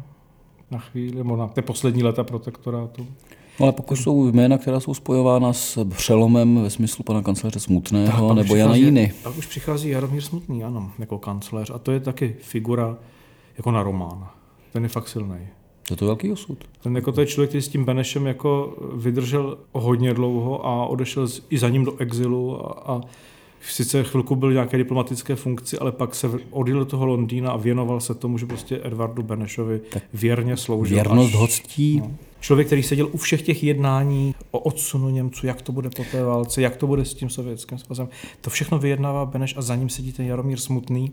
na 0.70 0.78
chvíli, 0.78 1.16
nebo 1.16 1.36
na 1.36 1.48
ty 1.48 1.62
poslední 1.62 2.02
leta 2.02 2.24
protektorátu. 2.24 3.06
No 3.60 3.64
ale 3.64 3.72
pokud 3.72 3.96
jsou 3.96 4.32
jména, 4.32 4.58
která 4.58 4.80
jsou 4.80 4.94
spojována 4.94 5.52
s 5.52 5.84
přelomem 5.84 6.62
ve 6.62 6.70
smyslu 6.70 7.04
pana 7.04 7.22
kancléře 7.22 7.60
Smutného 7.60 8.28
tak, 8.28 8.36
nebo 8.36 8.56
Jana 8.56 8.74
Jíny. 8.74 9.12
Tak 9.24 9.38
už 9.38 9.46
přichází 9.46 9.88
Jaromír 9.88 10.22
Smutný, 10.22 10.64
ano, 10.64 10.90
jako 10.98 11.18
kancléř. 11.18 11.70
A 11.74 11.78
to 11.78 11.92
je 11.92 12.00
taky 12.00 12.36
figura 12.40 12.96
jako 13.56 13.70
na 13.70 13.82
román. 13.82 14.28
Ten 14.72 14.82
je 14.82 14.88
fakt 14.88 15.08
silný. 15.08 15.38
To 15.88 15.96
to 15.96 16.06
velký 16.06 16.32
osud. 16.32 16.64
Ten 16.82 16.96
jako 16.96 17.12
to 17.12 17.20
je 17.20 17.26
člověk, 17.26 17.50
který 17.50 17.62
s 17.62 17.68
tím 17.68 17.84
Benešem 17.84 18.26
jako 18.26 18.76
vydržel 18.94 19.58
hodně 19.72 20.14
dlouho 20.14 20.66
a 20.66 20.86
odešel 20.86 21.28
i 21.50 21.58
za 21.58 21.68
ním 21.68 21.84
do 21.84 21.96
exilu 21.96 22.66
a, 22.66 22.82
a 22.94 23.00
sice 23.70 24.04
chvilku 24.04 24.36
byl 24.36 24.52
nějaké 24.52 24.76
diplomatické 24.76 25.36
funkci, 25.36 25.78
ale 25.78 25.92
pak 25.92 26.14
se 26.14 26.30
odjel 26.50 26.78
do 26.78 26.84
toho 26.84 27.06
Londýna 27.06 27.50
a 27.50 27.56
věnoval 27.56 28.00
se 28.00 28.14
tomu, 28.14 28.38
že 28.38 28.46
prostě 28.46 28.80
Edvardu 28.82 29.22
Benešovi 29.22 29.80
tak 29.92 30.02
věrně 30.12 30.56
sloužil. 30.56 30.94
Věrnost 30.94 31.34
až, 31.34 31.40
hostí. 31.40 32.00
No. 32.00 32.10
Člověk, 32.40 32.66
který 32.66 32.82
seděl 32.82 33.08
u 33.12 33.16
všech 33.16 33.42
těch 33.42 33.62
jednání 33.62 34.34
o 34.50 34.58
odsunu 34.58 35.10
Němců, 35.10 35.46
jak 35.46 35.62
to 35.62 35.72
bude 35.72 35.90
po 35.90 36.04
té 36.10 36.24
válce, 36.24 36.62
jak 36.62 36.76
to 36.76 36.86
bude 36.86 37.04
s 37.04 37.14
tím 37.14 37.30
sovětským 37.30 37.78
svazem, 37.78 38.08
to 38.40 38.50
všechno 38.50 38.78
vyjednává 38.78 39.26
Beneš 39.26 39.56
a 39.56 39.62
za 39.62 39.76
ním 39.76 39.88
sedí 39.88 40.12
ten 40.12 40.26
Jaromír 40.26 40.58
Smutný, 40.58 41.12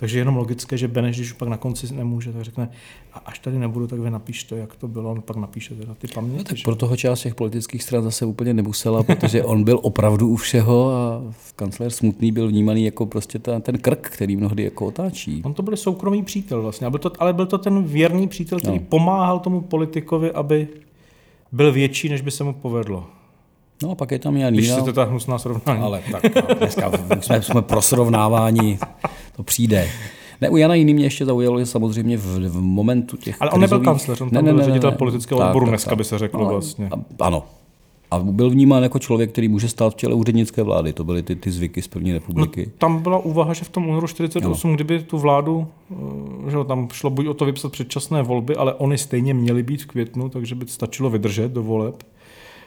takže 0.00 0.18
jenom 0.18 0.36
logické, 0.36 0.76
že 0.76 0.88
Beneš, 0.88 1.16
když 1.16 1.32
pak 1.32 1.48
na 1.48 1.56
konci 1.56 1.94
nemůže, 1.94 2.32
tak 2.32 2.42
řekne, 2.42 2.68
a 3.12 3.18
až 3.18 3.38
tady 3.38 3.58
nebudu, 3.58 3.86
tak 3.86 4.00
vy 4.00 4.10
napište, 4.10 4.56
jak 4.56 4.76
to 4.76 4.88
bylo, 4.88 5.10
on 5.10 5.22
pak 5.22 5.36
napíše 5.36 5.74
teda 5.74 5.94
ty 5.94 6.06
paměti. 6.14 6.38
No, 6.38 6.44
tak 6.44 6.58
pro 6.64 6.76
toho 6.76 6.96
část 6.96 7.20
těch 7.20 7.34
politických 7.34 7.82
stran 7.82 8.02
zase 8.02 8.24
úplně 8.24 8.54
nemusela, 8.54 9.02
protože 9.02 9.44
on 9.44 9.64
byl 9.64 9.78
opravdu 9.82 10.28
u 10.28 10.36
všeho 10.36 10.90
a 10.90 11.22
kancléř 11.56 11.94
Smutný 11.94 12.32
byl 12.32 12.48
vnímaný 12.48 12.84
jako 12.84 13.06
prostě 13.06 13.38
ta, 13.38 13.60
ten 13.60 13.78
krk, 13.78 14.10
který 14.10 14.36
mnohdy 14.36 14.62
jako 14.62 14.86
otáčí. 14.86 15.42
On 15.44 15.54
to 15.54 15.62
byl 15.62 15.76
soukromý 15.76 16.22
přítel 16.22 16.62
vlastně, 16.62 16.84
ale 16.84 16.90
byl 16.90 16.98
to, 16.98 17.12
ale 17.18 17.32
byl 17.32 17.46
to 17.46 17.58
ten 17.58 17.84
věrný 17.84 18.28
přítel, 18.28 18.58
který 18.58 18.78
no. 18.78 18.84
pomáhal 18.88 19.38
tomu 19.38 19.60
politikovi, 19.60 20.32
aby 20.32 20.68
byl 21.52 21.72
větší, 21.72 22.08
než 22.08 22.20
by 22.20 22.30
se 22.30 22.44
mu 22.44 22.52
povedlo. 22.52 23.06
No 23.82 23.90
a 23.90 23.94
pak 23.94 24.10
je 24.10 24.18
tam 24.18 24.36
Jan 24.36 24.54
Když 24.54 24.68
se 24.68 24.82
to 24.82 24.92
ta 24.92 25.04
hnusná 25.04 25.38
srovnání. 25.38 25.82
Ale 25.82 26.02
tak 26.12 26.34
no, 26.34 26.54
dneska 26.54 26.90
jsme, 27.20 27.42
jsme 27.42 27.62
pro 27.62 27.82
srovnávání, 27.82 28.78
to 29.36 29.42
přijde. 29.42 29.88
Ne, 30.40 30.50
u 30.50 30.56
Jana 30.56 30.74
Jiný 30.74 30.94
mě 30.94 31.04
ještě 31.04 31.24
zaujalo, 31.24 31.58
že 31.58 31.66
samozřejmě 31.66 32.16
v, 32.16 32.48
v 32.48 32.60
momentu 32.60 33.16
těch 33.16 33.36
Ale 33.40 33.50
on 33.50 33.60
nebyl 33.60 33.78
krizových- 33.78 33.84
kancléř, 33.84 34.20
on 34.20 34.30
tam 34.30 34.44
byl 34.44 34.64
ředitel 34.64 34.92
politického 34.92 35.40
odboru 35.40 35.66
dneska 35.66 35.96
by 35.96 36.04
se 36.04 36.18
řeklo 36.18 36.46
vlastně. 36.46 36.88
A, 36.88 37.24
ano. 37.24 37.42
A 38.10 38.18
byl 38.18 38.50
vnímán 38.50 38.82
jako 38.82 38.98
člověk, 38.98 39.32
který 39.32 39.48
může 39.48 39.68
stát 39.68 39.92
v 39.92 39.96
čele 39.96 40.14
úřednické 40.14 40.62
vlády. 40.62 40.92
To 40.92 41.04
byly 41.04 41.22
ty, 41.22 41.36
ty 41.36 41.50
zvyky 41.50 41.82
z 41.82 41.88
první 41.88 42.12
republiky. 42.12 42.66
No, 42.66 42.72
tam 42.78 43.02
byla 43.02 43.18
úvaha, 43.18 43.52
že 43.52 43.64
v 43.64 43.68
tom 43.68 43.88
únoru 43.88 44.06
48, 44.06 44.70
no. 44.70 44.74
kdyby 44.74 45.02
tu 45.02 45.18
vládu, 45.18 45.66
eh, 46.46 46.50
že 46.50 46.56
tam 46.68 46.88
šlo 46.92 47.10
buď 47.10 47.26
o 47.26 47.34
to 47.34 47.44
vypsat 47.44 47.72
předčasné 47.72 48.22
volby, 48.22 48.56
ale 48.56 48.74
oni 48.74 48.98
stejně 48.98 49.34
měly 49.34 49.62
být 49.62 49.82
v 49.82 49.86
květnu, 49.86 50.28
takže 50.28 50.54
by 50.54 50.66
stačilo 50.66 51.10
vydržet 51.10 51.52
do 51.52 51.62
voleb 51.62 52.02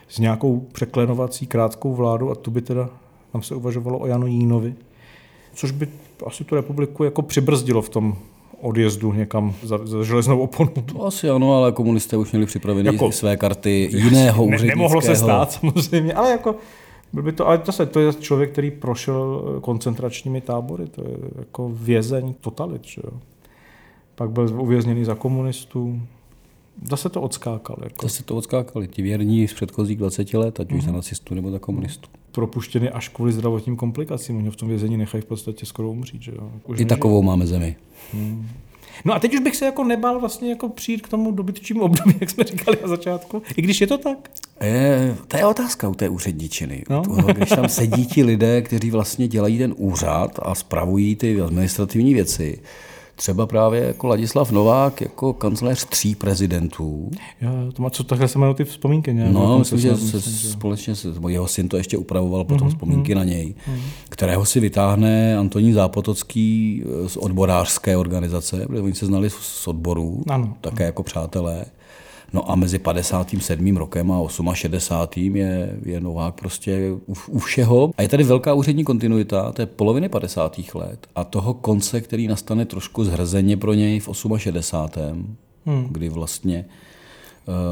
s 0.08 0.18
nějakou 0.18 0.60
překlenovací 0.72 1.46
krátkou 1.46 1.94
vládu 1.94 2.30
a 2.30 2.34
tu 2.34 2.50
by 2.50 2.62
teda, 2.62 2.88
tam 3.32 3.42
se 3.42 3.54
uvažovalo 3.54 3.98
o 3.98 4.06
Janu 4.06 4.26
Jínovi, 4.26 4.74
což 5.54 5.70
by 5.70 5.88
asi 6.26 6.44
tu 6.44 6.54
republiku 6.54 7.04
jako 7.04 7.22
přibrzdilo 7.22 7.82
v 7.82 7.88
tom 7.88 8.16
odjezdu 8.60 9.12
někam 9.12 9.54
za, 9.62 9.78
za 9.84 10.04
železnou 10.04 10.40
oponu. 10.40 10.70
To 10.92 11.04
asi 11.06 11.30
ano, 11.30 11.56
ale 11.56 11.72
komunisté 11.72 12.16
už 12.16 12.32
měli 12.32 12.46
připravené 12.46 12.92
Jako- 12.92 13.12
své 13.12 13.36
karty 13.36 13.88
jiného 13.92 14.46
ne, 14.46 14.56
úřednického. 14.56 14.76
Nemohlo 14.76 15.00
se 15.00 15.16
stát 15.16 15.52
samozřejmě, 15.52 16.14
ale 16.14 16.30
jako 16.30 16.54
byl 17.12 17.22
by 17.22 17.32
to, 17.32 17.48
ale 17.48 17.60
zase 17.64 17.86
to 17.86 18.00
je 18.00 18.12
člověk, 18.12 18.52
který 18.52 18.70
prošel 18.70 19.44
eh, 19.56 19.60
koncentračními 19.60 20.40
tábory, 20.40 20.86
to 20.86 21.00
je 21.02 21.16
jako 21.38 21.70
vězeň 21.74 22.34
totalit, 22.40 22.84
že 22.84 23.02
jo. 23.04 23.20
Pak 24.14 24.30
byl 24.30 24.60
uvězněný 24.62 25.04
za 25.04 25.14
komunistů, 25.14 26.00
zase 26.82 27.08
to 27.08 27.22
odskákal. 27.22 27.76
Jako. 27.84 28.06
Zase 28.06 28.22
to 28.22 28.36
odskákali. 28.36 28.88
Ti 28.88 29.02
věrní 29.02 29.48
z 29.48 29.54
předchozích 29.54 29.96
20 29.98 30.34
let, 30.34 30.60
ať 30.60 30.72
už 30.72 30.84
za 30.84 30.92
nacistů 30.92 31.34
nebo 31.34 31.50
za 31.50 31.58
komunistů. 31.58 32.08
Propuštěný 32.32 32.88
až 32.88 33.08
kvůli 33.08 33.32
zdravotním 33.32 33.76
komplikacím, 33.76 34.36
oni 34.36 34.46
ho 34.46 34.52
v 34.52 34.56
tom 34.56 34.68
vězení 34.68 34.96
nechají 34.96 35.22
v 35.22 35.26
podstatě 35.26 35.66
skoro 35.66 35.90
umřít, 35.90 36.22
že 36.22 36.32
jo. 36.32 36.50
Už 36.64 36.68
I 36.68 36.70
nežije. 36.72 36.86
takovou 36.86 37.22
máme 37.22 37.46
zemi. 37.46 37.76
Hmm. 38.12 38.48
No 39.04 39.14
a 39.14 39.18
teď 39.18 39.34
už 39.34 39.40
bych 39.40 39.56
se 39.56 39.64
jako 39.64 39.84
nebál 39.84 40.20
vlastně 40.20 40.50
jako 40.50 40.68
přijít 40.68 41.02
k 41.02 41.08
tomu 41.08 41.32
dobytčímu 41.32 41.82
období, 41.82 42.14
jak 42.20 42.30
jsme 42.30 42.44
říkali 42.44 42.78
na 42.82 42.88
začátku, 42.88 43.42
i 43.56 43.62
když 43.62 43.80
je 43.80 43.86
to 43.86 43.98
tak. 43.98 44.30
Je, 44.62 45.16
to 45.28 45.36
je 45.36 45.46
otázka 45.46 45.88
u 45.88 45.94
té 45.94 46.08
úředničiny. 46.08 46.84
No. 46.90 47.02
No. 47.08 47.16
Toho, 47.16 47.28
když 47.32 47.48
tam 47.48 47.68
sedí 47.68 48.06
ti 48.06 48.24
lidé, 48.24 48.62
kteří 48.62 48.90
vlastně 48.90 49.28
dělají 49.28 49.58
ten 49.58 49.74
úřad 49.76 50.38
a 50.42 50.54
spravují 50.54 51.16
ty 51.16 51.40
administrativní 51.40 52.14
věci. 52.14 52.58
Třeba 53.16 53.46
právě 53.46 53.84
jako 53.84 54.06
Ladislav 54.06 54.50
Novák, 54.52 55.00
jako 55.00 55.32
kancléř 55.32 55.84
tří 55.84 56.14
prezidentů. 56.14 57.10
Já, 57.40 57.50
to 57.72 57.82
má, 57.82 57.90
co 57.90 58.04
takhle 58.04 58.28
se 58.28 58.38
jmenují 58.38 58.54
ty 58.54 58.64
vzpomínky 58.64 59.14
nějak? 59.14 59.32
No, 59.32 59.40
Dokonce 59.40 59.74
myslím, 59.74 59.90
že 59.92 59.96
se 60.10 60.16
myslím, 60.16 60.52
společně, 60.52 60.94
se, 60.94 61.08
jeho 61.28 61.48
syn 61.48 61.68
to 61.68 61.76
ještě 61.76 61.96
upravoval 61.98 62.44
potom 62.44 62.66
Mhm, 62.66 62.76
vzpomínky 62.76 63.14
mhm, 63.14 63.18
na 63.18 63.24
něj, 63.24 63.54
mhm. 63.68 63.80
kterého 64.08 64.44
si 64.44 64.60
vytáhne 64.60 65.36
Antonín 65.38 65.74
Zápotocký 65.74 66.82
eh, 67.04 67.08
z 67.08 67.16
odborářské 67.16 67.96
organizace, 67.96 68.66
protože 68.66 68.80
oni 68.82 68.94
se 68.94 69.06
znali 69.06 69.30
z- 69.30 69.34
z 69.34 69.68
odborů, 69.68 70.22
Ano. 70.28 70.54
také 70.60 70.84
jako 70.84 71.02
přátelé. 71.02 71.64
No 72.34 72.50
a 72.50 72.54
mezi 72.54 72.78
57. 72.78 73.76
rokem 73.76 74.12
a 74.12 74.28
68. 74.54 75.36
je, 75.36 75.78
je 75.84 76.00
Novák 76.00 76.34
prostě 76.34 76.92
u, 77.06 77.14
u 77.28 77.38
všeho. 77.38 77.90
A 77.96 78.02
je 78.02 78.08
tady 78.08 78.24
velká 78.24 78.54
úřední 78.54 78.84
kontinuita 78.84 79.52
té 79.52 79.66
poloviny 79.66 80.08
50. 80.08 80.56
let 80.74 81.06
a 81.14 81.24
toho 81.24 81.54
konce, 81.54 82.00
který 82.00 82.28
nastane 82.28 82.64
trošku 82.64 83.04
zhrzeně 83.04 83.56
pro 83.56 83.74
něj 83.74 84.00
v 84.00 84.08
68. 84.36 85.36
Hmm. 85.66 85.86
kdy 85.90 86.08
vlastně 86.08 86.64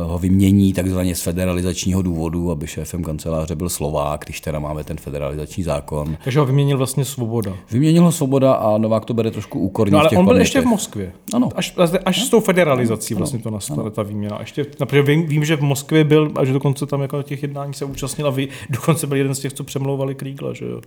ho 0.07 0.19
vymění 0.19 0.73
takzvaně 0.73 1.15
z 1.15 1.23
federalizačního 1.23 2.03
důvodu, 2.03 2.51
aby 2.51 2.67
šéfem 2.67 3.05
kanceláře 3.05 3.55
byl 3.57 3.69
Slovák, 3.69 4.25
když 4.25 4.41
teda 4.41 4.59
máme 4.59 4.85
ten 4.85 4.97
federalizační 4.97 5.63
zákon. 5.65 6.17
Takže 6.25 6.39
ho 6.41 6.47
vyměnil 6.47 6.79
vlastně 6.79 7.05
Svoboda. 7.05 7.53
Vyměnil 7.71 8.03
ho 8.05 8.13
Svoboda 8.13 8.53
a 8.53 8.79
Novák 8.79 9.05
to 9.05 9.15
bere 9.15 9.31
trošku 9.31 9.59
úkorně 9.61 9.93
No 9.93 9.99
ale 9.99 10.09
v 10.09 10.11
těch 10.11 10.19
on 10.19 10.25
byl 10.25 10.31
pamětech. 10.35 10.45
ještě 10.47 10.61
v 10.61 10.65
Moskvě. 10.65 11.13
Ano. 11.35 11.49
Až, 11.55 11.75
až 12.05 12.25
s 12.25 12.29
tou 12.31 12.41
federalizací 12.41 13.15
vlastně 13.15 13.39
to 13.39 13.51
nastala 13.51 13.91
ta 13.91 14.03
výměna. 14.03 14.37
Ještě, 14.41 14.65
protože 14.65 15.03
vím, 15.03 15.27
vím, 15.27 15.45
že 15.45 15.57
v 15.57 15.61
Moskvě 15.61 16.05
byl 16.05 16.33
a 16.37 16.45
že 16.45 16.53
dokonce 16.53 16.87
tam 16.87 17.03
jako 17.03 17.23
těch 17.23 17.43
jednání 17.43 17.75
se 17.75 17.85
účastnil 17.85 18.27
a 18.27 18.31
vy, 18.31 18.49
dokonce 18.71 19.07
byl 19.07 19.17
jeden 19.17 19.35
z 19.35 19.39
těch, 19.39 19.53
co 19.53 19.65
přemlouvali 19.65 20.15
Krígla, 20.15 20.53
že 20.53 20.65
jo. 20.65 20.81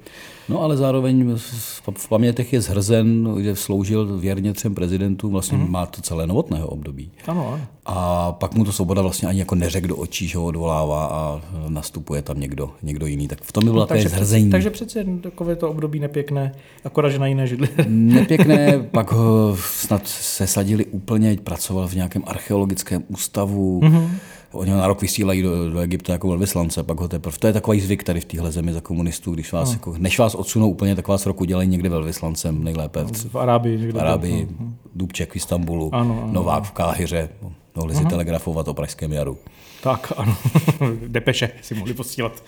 No 0.50 0.62
ale 0.62 0.78
zároveň 0.78 1.36
v- 1.36 2.10
pamětech 2.10 2.54
je 2.54 2.62
zhrzen, 2.62 3.36
že 3.40 3.56
sloužil 3.56 4.18
věrně 4.18 4.54
třem 4.54 4.76
prezidentům, 4.76 5.32
vlastně 5.32 5.58
Mhm. 5.58 5.72
má 5.72 5.86
to 5.86 6.02
celé 6.02 6.28
novotného 6.28 6.68
období. 6.68 7.12
Ano, 7.28 7.48
ano. 7.54 7.62
A 7.86 8.32
pak 8.32 8.54
mu 8.56 8.66
to 8.66 8.72
Svoboda 8.76 9.02
vlastně 9.02 9.28
ani 9.28 9.40
jako 9.40 9.56
neřekl 9.56 9.88
do 9.88 9.96
očí, 9.98 10.28
že 10.28 10.38
ho 10.38 10.46
odvolává 10.46 11.06
a 11.06 11.42
nastupuje 11.68 12.22
tam 12.22 12.40
někdo, 12.40 12.72
někdo 12.84 13.06
jiný. 13.06 13.28
Tak 13.28 13.42
v 13.42 13.52
tom 13.52 13.64
by 13.64 13.68
takové 13.68 13.80
No, 13.80 13.86
takže, 13.88 14.10
zhrzení. 14.10 14.50
takže 14.50 14.70
přece 14.70 15.00
jen 15.00 15.20
takové 15.20 15.56
to 15.56 15.70
období 15.70 16.00
nepěkné, 16.00 16.52
akorát, 16.84 17.10
že 17.10 17.20
na 17.20 17.28
jiné 17.28 17.48
židli. 17.48 17.70
Nepěkné, 17.88 18.80
pak 18.92 19.12
ho 19.12 19.58
snad 19.60 20.08
se 20.08 20.48
sadili 20.48 20.86
úplně, 20.86 21.38
pracoval 21.44 21.88
v 21.88 21.94
nějakém 21.94 22.24
archeologickém 22.28 23.04
ústavu. 23.08 23.80
Mhm. 23.84 23.96
Mm-hmm. 23.98 24.10
Oni 24.52 24.72
ho 24.72 24.78
na 24.78 24.88
rok 24.88 25.02
vysílají 25.02 25.42
do, 25.42 25.70
do 25.72 25.80
Egypta 25.80 26.14
jako 26.14 26.28
velvyslance, 26.30 26.84
pak 26.84 27.00
ho 27.00 27.08
teprve. 27.08 27.38
To 27.38 27.48
je 27.48 27.54
takový 27.54 27.82
zvyk 27.82 28.04
tady 28.04 28.20
v 28.22 28.26
téhle 28.26 28.52
zemi 28.52 28.74
za 28.74 28.82
komunistů, 28.82 29.32
když 29.34 29.52
vás, 29.54 29.68
No. 29.70 29.74
jako, 29.74 29.96
než 29.98 30.20
vás 30.20 30.36
odsunou 30.36 30.70
úplně, 30.70 30.96
tak 30.96 31.08
vás 31.08 31.26
roku 31.26 31.46
dělají 31.46 31.70
někde 31.70 31.90
velvyslancem, 31.90 32.64
nejlépe 32.64 33.04
v, 33.04 33.30
V 33.32 33.36
Arábii 33.36 33.78
někde 33.80 33.94
v 33.94 34.02
Arábii, 34.02 34.46
byl, 34.46 34.56
no. 34.60 34.74
Dubček 34.96 35.32
v 35.34 35.36
Istanbulu, 35.36 35.90
Ano, 35.96 36.20
ano, 36.24 36.34
Novák 36.34 36.56
ano. 36.58 36.64
v 36.66 36.72
Káhyře, 36.72 37.30
mohli 37.76 37.94
si 37.96 38.02
Aha. 38.02 38.10
telegrafovat 38.10 38.68
o 38.68 38.74
Pražském 38.74 39.12
jaru. 39.14 39.38
Tak, 39.84 40.14
ano. 40.18 40.38
Depeše 41.08 41.50
si 41.62 41.76
mohli 41.76 41.94
posílat. 41.94 42.44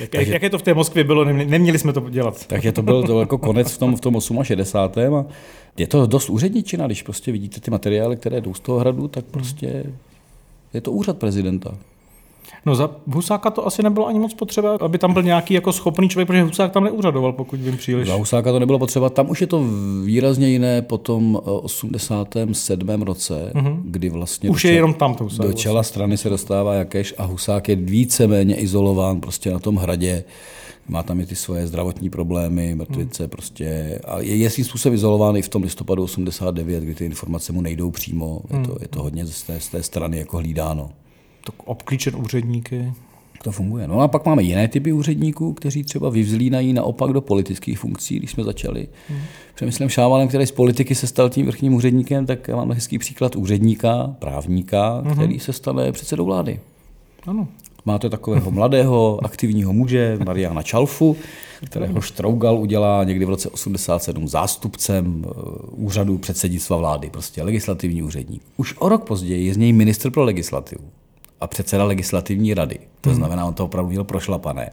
Jak, 0.00 0.10
Takže- 0.10 0.32
jaké 0.32 0.50
to 0.50 0.58
v 0.58 0.62
té 0.62 0.74
Moskvě 0.74 1.04
bylo, 1.04 1.24
nemě- 1.24 1.44
neměli 1.46 1.78
jsme 1.78 1.92
to 1.92 2.10
dělat. 2.10 2.46
Takže 2.46 2.72
to 2.72 2.82
byl 2.82 3.02
to 3.02 3.20
jako 3.20 3.38
konec 3.38 3.72
v 3.72 3.78
tom, 3.78 3.96
v 3.96 4.00
tom 4.00 4.20
68. 4.42 5.14
A 5.14 5.24
je 5.76 5.86
to 5.86 6.06
dost 6.06 6.30
úředničina, 6.30 6.86
když 6.86 7.02
prostě 7.02 7.32
vidíte 7.32 7.60
ty 7.60 7.70
materiály, 7.70 8.16
které 8.16 8.40
jdou 8.40 8.54
z 8.54 8.60
toho 8.60 8.78
hradu, 8.78 9.08
tak 9.08 9.24
prostě 9.24 9.84
je 10.74 10.80
to 10.80 10.92
úřad 10.92 11.18
prezidenta. 11.18 11.74
No 12.66 12.74
za 12.74 12.90
Husáka 13.06 13.50
to 13.50 13.66
asi 13.66 13.82
nebylo 13.82 14.06
ani 14.06 14.18
moc 14.18 14.34
potřeba, 14.34 14.76
aby 14.80 14.98
tam 14.98 15.12
byl 15.12 15.22
nějaký 15.22 15.54
jako 15.54 15.72
schopný 15.72 16.08
člověk, 16.08 16.26
protože 16.26 16.42
Husák 16.42 16.72
tam 16.72 16.84
neúřadoval, 16.84 17.32
pokud 17.32 17.60
vím 17.60 17.76
příliš. 17.76 18.08
Za 18.08 18.14
Husáka 18.14 18.52
to 18.52 18.58
nebylo 18.58 18.78
potřeba. 18.78 19.10
Tam 19.10 19.30
už 19.30 19.40
je 19.40 19.46
to 19.46 19.64
výrazně 20.04 20.48
jiné 20.48 20.82
po 20.82 20.98
tom 20.98 21.38
eh, 21.46 21.50
87. 21.50 23.02
roce, 23.02 23.50
Mhm. 23.54 23.82
kdy 23.84 24.08
vlastně 24.08 24.50
Už 24.50 24.62
do 24.62 24.68
je 24.68 24.72
čela- 24.72 24.76
jenom 24.76 24.94
tam 24.94 25.14
to 25.14 25.24
Husák 25.24 25.46
do 25.46 25.52
čela 25.52 25.82
strany 25.82 26.16
se 26.16 26.28
dostává 26.30 26.74
Jakeš 26.74 27.14
a 27.18 27.24
Husák 27.24 27.68
je 27.68 27.76
víceméně 27.76 28.54
izolován 28.56 29.20
prostě 29.20 29.50
na 29.50 29.58
tom 29.58 29.76
hradě. 29.76 30.24
Má 30.88 31.02
tam 31.02 31.20
i 31.20 31.26
ty 31.26 31.36
svoje 31.36 31.66
zdravotní 31.66 32.10
problémy, 32.10 32.74
mrtvice 32.74 33.22
Hmm. 33.22 33.30
prostě. 33.30 33.98
A 34.04 34.20
je, 34.20 34.36
je 34.36 34.50
svým 34.50 34.64
způsobem 34.64 34.94
izolován 34.94 35.36
i 35.36 35.42
v 35.42 35.48
tom 35.48 35.62
listopadu 35.62 36.02
89, 36.02 36.84
kdy 36.84 36.94
ty 36.94 37.04
informace 37.04 37.52
mu 37.52 37.60
nejdou 37.60 37.90
přímo. 37.90 38.40
Je 38.50 38.58
to, 38.66 38.70
Hmm. 38.70 38.78
je 38.82 38.88
to 38.88 39.02
hodně 39.02 39.26
z 39.26 39.42
té, 39.42 39.60
z 39.60 39.68
té 39.68 39.82
strany 39.82 40.18
jako 40.18 40.36
hlídáno. 40.36 40.90
Tak 41.44 41.54
obklíčen 41.64 42.16
úředníky. 42.16 42.92
To 43.44 43.52
funguje. 43.52 43.88
No 43.88 44.00
a 44.00 44.08
pak 44.08 44.26
máme 44.26 44.42
jiné 44.42 44.68
typy 44.68 44.92
úředníků, 44.92 45.52
kteří 45.52 45.82
třeba 45.84 46.10
vyvzlínají 46.10 46.72
naopak 46.72 47.10
do 47.12 47.20
politických 47.20 47.78
funkcí, 47.78 48.16
když 48.16 48.30
jsme 48.30 48.44
začali. 48.44 48.88
Hmm. 49.08 49.18
Přemyslím 49.54 49.88
Šámalem, 49.88 50.28
který 50.28 50.46
z 50.46 50.50
politiky 50.52 50.94
se 50.94 51.06
stal 51.06 51.30
tím 51.30 51.46
vrchním 51.46 51.74
úředníkem, 51.74 52.26
tak 52.26 52.48
já 52.48 52.56
mám 52.56 52.72
hezký 52.72 52.98
příklad 52.98 53.36
úředníka, 53.36 54.14
právníka, 54.18 55.00
Mhm. 55.04 55.12
který 55.14 55.38
se 55.38 55.52
stane 55.52 55.92
předsedou 55.92 56.24
vlády. 56.24 56.60
Ano. 57.26 57.48
Máte 57.84 58.10
takového 58.10 58.50
mladého, 58.50 59.20
aktivního 59.24 59.72
muže, 59.72 60.18
Mariana 60.26 60.62
Čalfu, 60.62 61.16
kterého 61.66 62.00
Štrougal 62.00 62.58
udělá 62.58 63.04
někdy 63.04 63.24
v 63.24 63.28
roce 63.28 63.48
87 63.48 64.28
zástupcem 64.28 65.24
eh, 65.26 65.30
úřadu 65.70 66.18
předsednictva 66.18 66.76
vlády, 66.76 67.10
prostě 67.10 67.42
legislativní 67.42 68.02
úředník. 68.02 68.42
Už 68.56 68.74
o 68.78 68.88
rok 68.88 69.04
později 69.04 69.46
je 69.46 69.54
z 69.54 69.56
něj 69.56 69.72
ministr 69.72 70.10
pro 70.10 70.24
legislativu 70.24 70.82
a 71.40 71.46
předseda 71.46 71.84
legislativní 71.84 72.54
rady. 72.54 72.78
To 73.00 73.10
Mhm. 73.10 73.16
znamená, 73.16 73.46
on 73.46 73.54
to 73.54 73.64
opravdu 73.64 73.90
měl 73.90 74.04
prošlapané. 74.04 74.70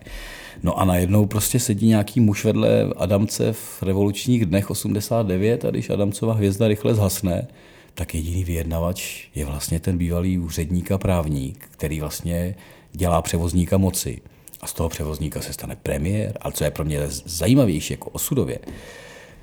No 0.64 0.80
a 0.80 0.86
najednou 0.86 1.26
prostě 1.26 1.60
sedí 1.60 1.88
nějaký 1.88 2.20
muž 2.20 2.46
vedle 2.46 2.84
Adamce 2.98 3.54
v 3.54 3.84
revolučních 3.84 4.46
dnech 4.46 4.70
89 4.70 5.66
a 5.66 5.70
když 5.72 5.90
Adamcova 5.90 6.34
hvězda 6.34 6.68
rychle 6.68 6.96
zhasne, 6.96 7.48
tak 7.94 8.16
jediný 8.16 8.44
vyjednavač 8.44 9.28
je 9.36 9.46
vlastně 9.46 9.80
ten 9.80 9.98
bývalý 9.98 10.38
úředník 10.40 10.92
a 10.92 10.98
právník, 10.98 11.68
který 11.72 12.00
vlastně 12.00 12.56
dělá 12.92 13.22
převozníka 13.22 13.78
moci. 13.78 14.22
A 14.62 14.68
z 14.68 14.74
toho 14.74 14.90
převozníka 14.90 15.42
se 15.42 15.54
stane 15.54 15.76
premiér. 15.84 16.38
Ale 16.42 16.54
co 16.54 16.64
je 16.64 16.72
pro 16.72 16.86
mě 16.86 17.00
zajímavější 17.26 17.94
jako 17.94 18.10
osudově, 18.10 18.60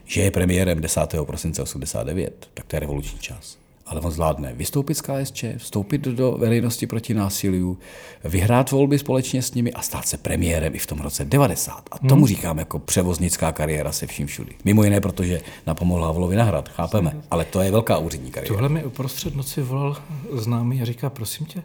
že 0.05 0.21
je 0.23 0.31
premiérem 0.31 0.81
10. 0.81 1.01
prosince 1.25 1.63
89, 1.63 2.49
tak 2.55 2.65
to 2.67 2.77
je 2.77 2.81
revoluční 2.81 3.19
čas. 3.19 3.57
Ale 3.87 4.01
on 4.01 4.11
zvládne 4.11 4.53
vystoupit 4.55 4.95
z 4.95 5.01
KSČ, 5.01 5.45
vstoupit 5.57 6.01
do 6.01 6.33
veřejnosti 6.33 6.87
proti 6.87 7.15
násiliu, 7.15 7.79
vyhrát 8.25 8.71
volby 8.71 8.99
společně 8.99 9.43
s 9.43 9.55
nimi 9.55 9.73
a 9.73 9.83
stát 9.83 10.09
se 10.09 10.17
premiérem 10.17 10.75
i 10.75 10.79
v 10.79 10.87
tom 10.87 11.01
roce 11.01 11.25
90. 11.25 11.89
A 11.91 11.99
tomu 11.99 12.15
Hmm. 12.15 12.27
říkám 12.27 12.59
jako 12.59 12.79
převoznická 12.79 13.53
kariéra 13.53 13.93
se 13.93 14.07
vším 14.07 14.27
všudy. 14.27 14.53
Mimo 14.65 14.85
jiné, 14.85 15.01
protože 15.01 15.41
napomohl 15.67 16.05
Havlovi 16.05 16.37
na 16.37 16.45
hrad, 16.45 16.69
chápeme. 16.69 17.17
Ale 17.31 17.45
to 17.45 17.61
je 17.61 17.71
velká 17.71 17.99
úřední 17.99 18.31
kariéra. 18.31 18.55
Tohle 18.55 18.69
mi 18.69 18.85
uprostřed 18.85 19.35
noci 19.37 19.63
volal 19.63 19.97
známý 20.33 20.83
a 20.83 20.85
říká, 20.85 21.11
prosím 21.11 21.47
tě, 21.47 21.63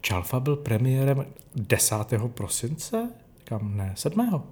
Čalfa 0.00 0.40
byl 0.40 0.56
premiérem 0.56 1.24
10. 1.56 1.94
prosince? 2.34 3.10
Říkám, 3.38 3.76
ne, 3.76 3.92
7. 3.96 4.42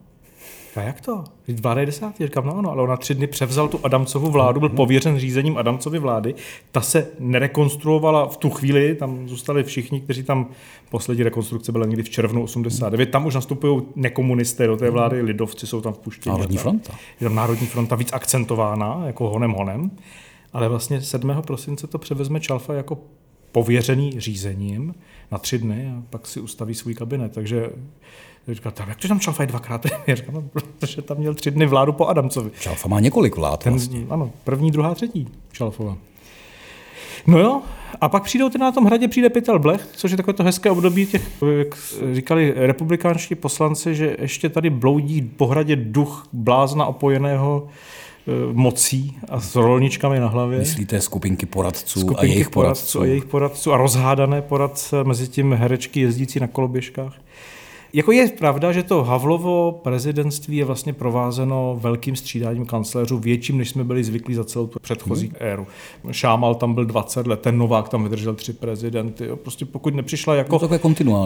A 0.76 0.80
jak 0.80 1.00
to? 1.00 1.24
Vždyť 1.44 1.62
vláda 1.62 1.80
je 1.80 1.86
desátý. 1.86 2.24
Říkám, 2.24 2.46
no 2.46 2.56
ano, 2.56 2.70
ale 2.70 2.82
ona 2.82 2.96
tři 2.96 3.14
dny 3.14 3.26
převzal 3.26 3.68
tu 3.68 3.80
Adamcovu 3.82 4.30
vládu, 4.30 4.60
byl 4.60 4.68
pověřen 4.68 5.18
řízením 5.18 5.58
Adamcovy 5.58 5.98
vlády. 5.98 6.34
Ta 6.72 6.80
se 6.80 7.06
nerekonstruovala 7.18 8.28
v 8.28 8.36
tu 8.36 8.50
chvíli, 8.50 8.94
tam 8.94 9.28
zůstali 9.28 9.64
všichni, 9.64 10.00
kteří 10.00 10.22
tam, 10.22 10.46
poslední 10.90 11.24
rekonstrukce 11.24 11.72
byla 11.72 11.86
někdy 11.86 12.02
v 12.02 12.10
červnu 12.10 12.42
89, 12.42 13.10
tam 13.10 13.26
už 13.26 13.34
nastupují 13.34 13.82
nekomunisté 13.96 14.66
do 14.66 14.76
té 14.76 14.90
vlády, 14.90 15.22
lidovci 15.22 15.66
jsou 15.66 15.80
tam 15.80 15.92
vpuštěni. 15.92 16.32
Národní 16.32 16.56
fronta. 16.56 16.92
Je 17.20 17.24
tam 17.24 17.34
Národní 17.34 17.66
fronta 17.66 17.96
víc 17.96 18.12
akcentována, 18.12 19.02
jako 19.06 19.28
honem 19.28 19.50
honem. 19.50 19.90
Ale 20.52 20.68
vlastně 20.68 21.00
7. 21.00 21.32
prosince 21.46 21.86
to 21.86 21.98
převezme 21.98 22.40
Čalfa 22.40 22.74
jako 22.74 22.98
pověřený 23.52 24.20
řízením 24.20 24.94
na 25.32 25.38
tři 25.38 25.58
dny 25.58 25.92
a 25.96 26.02
pak 26.10 26.26
si 26.26 26.40
ustaví 26.40 26.74
svůj 26.74 26.94
kabinet. 26.94 27.32
Takže 27.32 27.70
Říkal, 28.48 28.72
jak 28.88 28.96
to 28.96 29.08
tam 29.08 29.20
Čalfa 29.20 29.42
je 29.42 29.46
dvakrát 29.46 29.82
premiér? 29.82 30.16
Říkal, 30.16 30.34
no, 30.34 30.42
protože 30.52 31.02
tam 31.02 31.16
měl 31.16 31.34
tři 31.34 31.50
dny 31.50 31.66
vládu 31.66 31.92
po 31.92 32.06
Adamcovi. 32.06 32.50
Čalfa 32.60 32.88
má 32.88 33.00
několik 33.00 33.36
vlád 33.36 33.64
Ten, 33.64 33.72
vlastně. 33.72 34.06
Ano, 34.10 34.30
první, 34.44 34.70
druhá, 34.70 34.94
třetí 34.94 35.28
Čalfova. 35.52 35.96
No 37.26 37.38
jo, 37.38 37.62
a 38.00 38.08
pak 38.08 38.22
přijdou 38.22 38.48
ty 38.48 38.58
na 38.58 38.72
tom 38.72 38.84
hradě, 38.84 39.08
přijde 39.08 39.30
Pytel 39.30 39.58
Blech, 39.58 39.88
což 39.92 40.10
je 40.10 40.16
takové 40.16 40.32
to 40.32 40.44
hezké 40.44 40.70
období 40.70 41.06
těch, 41.06 41.42
jak 41.58 41.78
říkali 42.12 42.54
republikánští 42.56 43.34
poslanci, 43.34 43.94
že 43.94 44.16
ještě 44.20 44.48
tady 44.48 44.70
bloudí 44.70 45.22
po 45.22 45.46
hradě 45.46 45.76
duch 45.76 46.28
blázna 46.32 46.86
opojeného 46.86 47.68
eh, 47.68 48.30
mocí 48.52 49.16
a 49.28 49.40
s 49.40 49.56
rolničkami 49.56 50.20
na 50.20 50.28
hlavě. 50.28 50.58
Myslíte 50.58 51.00
skupinky 51.00 51.46
poradců 51.46 52.00
skupinky 52.00 52.26
a 52.26 52.30
jejich 52.30 52.50
poradců. 52.50 53.00
A 53.00 53.04
jejich 53.04 53.24
poradců 53.24 53.72
a 53.72 53.76
rozhádané 53.76 54.42
poradce 54.42 55.04
mezi 55.04 55.28
tím 55.28 55.52
herečky 55.52 56.00
jezdící 56.00 56.40
na 56.40 56.46
koloběžkách. 56.46 57.23
Jako 57.94 58.12
je 58.12 58.28
pravda, 58.28 58.72
že 58.72 58.82
to 58.82 59.04
Havlovo 59.04 59.80
prezidentství 59.82 60.56
je 60.56 60.64
vlastně 60.64 60.92
provázeno 60.92 61.78
velkým 61.80 62.16
střídáním 62.16 62.66
kancléřů, 62.66 63.18
větším, 63.18 63.58
než 63.58 63.70
jsme 63.70 63.84
byli 63.84 64.04
zvyklí 64.04 64.34
za 64.34 64.44
celou 64.44 64.66
tu 64.66 64.78
předchozí 64.78 65.26
hmm. 65.26 65.36
éru. 65.38 65.66
Šámal 66.10 66.54
tam 66.54 66.74
byl 66.74 66.84
20 66.84 67.26
let, 67.26 67.40
ten 67.40 67.58
Novák 67.58 67.88
tam 67.88 68.02
vydržel 68.02 68.34
tři 68.34 68.52
prezidenty. 68.52 69.28
Prostě 69.34 69.64
pokud 69.64 69.94
nepřišla 69.94 70.34
jako 70.34 70.60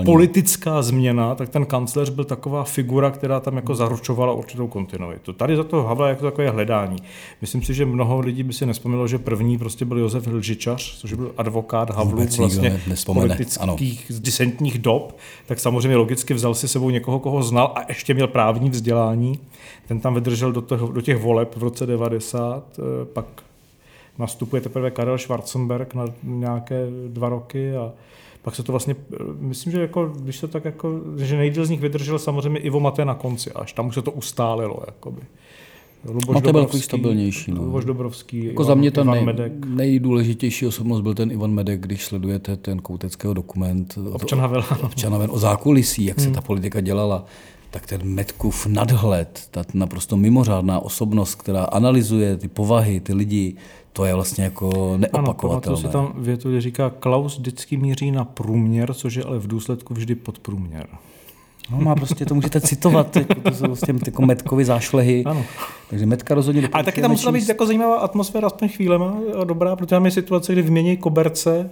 politická 0.05 0.83
změna, 0.83 1.35
tak 1.35 1.49
ten 1.49 1.67
kancléř 1.67 2.11
byl 2.11 2.25
taková 2.25 2.65
figura, 2.65 3.11
která 3.11 3.41
tam 3.41 3.57
jako 3.57 3.75
zaručovala 3.75 4.33
určitou 4.33 4.67
kontinuitu. 4.67 5.33
Tady 5.33 5.57
za 5.57 5.65
to 5.65 5.83
Havla 5.83 6.09
jako 6.09 6.25
takové 6.25 6.51
hledání. 6.51 6.97
Myslím 7.41 7.63
si, 7.63 7.75
že 7.75 7.87
mnoho 7.87 8.21
lidí 8.21 8.43
by 8.43 8.53
si 8.53 8.67
nespomnělo, 8.67 9.09
že 9.09 9.19
první 9.19 9.59
prostě 9.59 9.85
byl 9.85 9.99
Josef 9.99 10.27
Lžičař, 10.27 10.99
což 10.99 11.13
byl 11.13 11.33
advokát 11.37 11.91
Havlu 11.91 12.17
vlastně 12.17 12.81
politických 13.07 13.59
ano. 13.61 13.77
disentních 14.21 14.79
dob, 14.79 15.17
tak 15.47 15.61
samozřejmě 15.61 15.97
logicky 15.97 16.35
vzal 16.35 16.58
si 16.59 16.69
sebou 16.69 16.91
někoho, 16.91 17.19
koho 17.19 17.43
znal 17.43 17.73
a 17.75 17.85
ještě 17.89 18.15
měl 18.15 18.27
právní 18.27 18.71
vzdělání. 18.71 19.41
Ten 19.89 20.01
tam 20.01 20.15
vydržel 20.15 20.53
do, 20.53 20.61
toho, 20.61 20.93
do 20.93 21.01
těch 21.01 21.17
voleb 21.17 21.57
v 21.57 21.63
roce 21.63 21.87
90, 21.87 22.65
eh, 22.79 23.05
pak 23.05 23.27
nastupuje 24.19 24.63
teprve 24.63 24.91
Karel 24.91 25.19
Schwarzenberg 25.19 25.95
na 25.95 26.05
nějaké 26.23 26.87
dva 27.09 27.29
roky 27.29 27.77
a 27.77 27.93
pak 28.43 28.55
se 28.55 28.63
to 28.63 28.73
vlastně, 28.73 28.97
eh, 29.13 29.17
myslím, 29.39 29.73
že 29.73 29.81
jako, 29.81 30.07
když 30.07 30.41
to 30.41 30.49
tak 30.49 30.65
jako, 30.65 31.01
že 31.17 31.37
nejdíl 31.37 31.67
z 31.67 31.71
nich 31.71 31.81
vydržel 31.81 32.19
samozřejmě 32.19 32.61
Ivo 32.61 32.81
Maté 32.81 33.05
na 33.05 33.15
konci, 33.15 33.53
až 33.53 33.73
tam 33.73 33.87
už 33.87 33.95
se 33.95 34.03
to 34.03 34.13
ustálilo, 34.13 34.83
jakoby. 34.87 35.21
Luboš 36.05 36.35
no 36.35 36.41
to 36.41 36.53
byl 36.53 36.65
takový 36.65 36.83
stabilnější. 36.83 37.53
No. 37.53 37.63
Luboš 37.63 37.85
Dobrovský, 37.85 38.45
jako 38.45 38.63
Ivan, 38.63 38.67
za 38.67 38.75
mě 38.75 38.91
ten 38.91 39.07
nej, 39.07 39.25
Medek. 39.25 39.53
nejdůležitější 39.67 40.67
osobnost 40.67 41.01
byl 41.01 41.15
ten 41.15 41.31
Ivan 41.31 41.51
Medek, 41.51 41.81
když 41.81 42.05
sledujete 42.05 42.57
ten 42.57 42.79
kouteckého 42.79 43.35
dokument 43.35 43.99
Občan 44.13 44.41
Havela. 44.41 44.67
Občan 44.83 45.13
Havel, 45.13 45.29
o 45.31 45.39
zákulisí, 45.39 46.05
jak 46.05 46.19
hmm. 46.19 46.27
se 46.27 46.33
ta 46.33 46.41
politika 46.41 46.81
dělala 46.81 47.25
tak 47.71 47.87
ten 47.87 48.05
Metkův 48.05 48.67
nadhled, 48.67 49.49
ta 49.51 49.65
naprosto 49.75 50.17
mimořádná 50.17 50.81
osobnost, 50.81 51.35
která 51.35 51.65
analyzuje 51.65 52.37
ty 52.37 52.49
povahy, 52.49 53.01
ty 53.01 53.15
lidi, 53.15 53.55
to 53.93 54.05
je 54.05 54.15
vlastně 54.15 54.45
jako 54.45 54.95
neopakovatelné. 54.97 55.81
Ano, 55.81 55.89
si 55.89 55.93
tam 55.93 56.13
větu, 56.17 56.51
kde 56.51 56.61
říká, 56.61 56.91
Klaus 56.91 57.39
vždycky 57.39 57.77
míří 57.77 58.11
na 58.11 58.25
průměr, 58.25 58.95
což 58.95 59.15
je 59.15 59.25
ale 59.25 59.39
v 59.39 59.47
důsledku 59.47 59.95
vždy 59.95 60.15
podprůměr. 60.15 60.89
No, 61.71 61.79
má 61.81 61.95
prostě, 61.95 62.25
to 62.25 62.35
můžete 62.35 62.61
citovat, 62.61 63.17
jako, 63.17 63.35
to 63.35 63.55
jsou 63.55 63.65
prostě 63.65 63.95
jako 64.07 64.23
metkovy 64.23 64.65
zášlehy. 64.65 65.23
Ano. 65.27 65.45
Takže 65.91 66.07
metka 66.07 66.35
rozhodně 66.35 66.69
A 66.73 66.83
taky 66.83 67.01
tam 67.01 67.11
musela 67.11 67.33
být 67.33 67.49
jako 67.49 67.67
zajímavá 67.67 67.99
atmosféra 67.99 68.47
aspoň 68.47 68.69
chvílema 68.69 69.17
dobrá, 69.45 69.77
protože 69.77 69.87
tam 69.87 70.05
je 70.05 70.11
situace, 70.11 70.53
kdy 70.53 70.63
vymění 70.63 70.97
koberce 70.97 71.71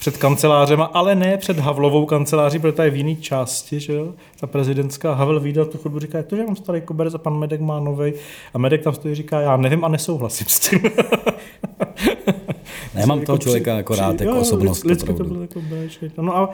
před 0.00 0.16
kancelářema, 0.16 0.84
ale 0.84 1.14
ne 1.14 1.36
před 1.36 1.58
Havlovou 1.58 2.06
kanceláří, 2.06 2.58
protože 2.58 2.72
ta 2.72 2.84
je 2.84 2.90
v 2.90 2.96
jiné 2.96 3.14
části, 3.14 3.80
že 3.80 3.92
jo? 3.92 4.12
Ta 4.40 4.46
prezidentská 4.46 5.14
Havel 5.14 5.40
vyjde 5.40 5.64
tu 5.64 5.78
chodbu, 5.78 5.98
říká, 5.98 6.18
jak 6.18 6.26
to, 6.26 6.36
že 6.36 6.46
mám 6.46 6.56
starý 6.56 6.80
koberec 6.80 7.14
a 7.14 7.18
pan 7.18 7.38
Medek 7.38 7.60
má 7.60 7.80
nový. 7.80 8.12
A 8.54 8.58
Medek 8.58 8.82
tam 8.82 8.94
stojí 8.94 9.14
říká, 9.14 9.40
já 9.40 9.56
nevím 9.56 9.84
a 9.84 9.88
nesouhlasím 9.88 10.46
s 10.48 10.58
tím. 10.58 10.80
ne, 12.94 13.06
mám 13.06 13.20
toho 13.20 13.38
člověka 13.38 13.76
jako 13.76 13.94
rád, 13.94 14.20
jako 14.20 14.40
osobnost. 14.40 14.84
Lidsky 14.84 15.14
to 15.14 15.24
bylo 15.24 15.42
jako 15.42 15.60
No 16.22 16.36
a 16.36 16.50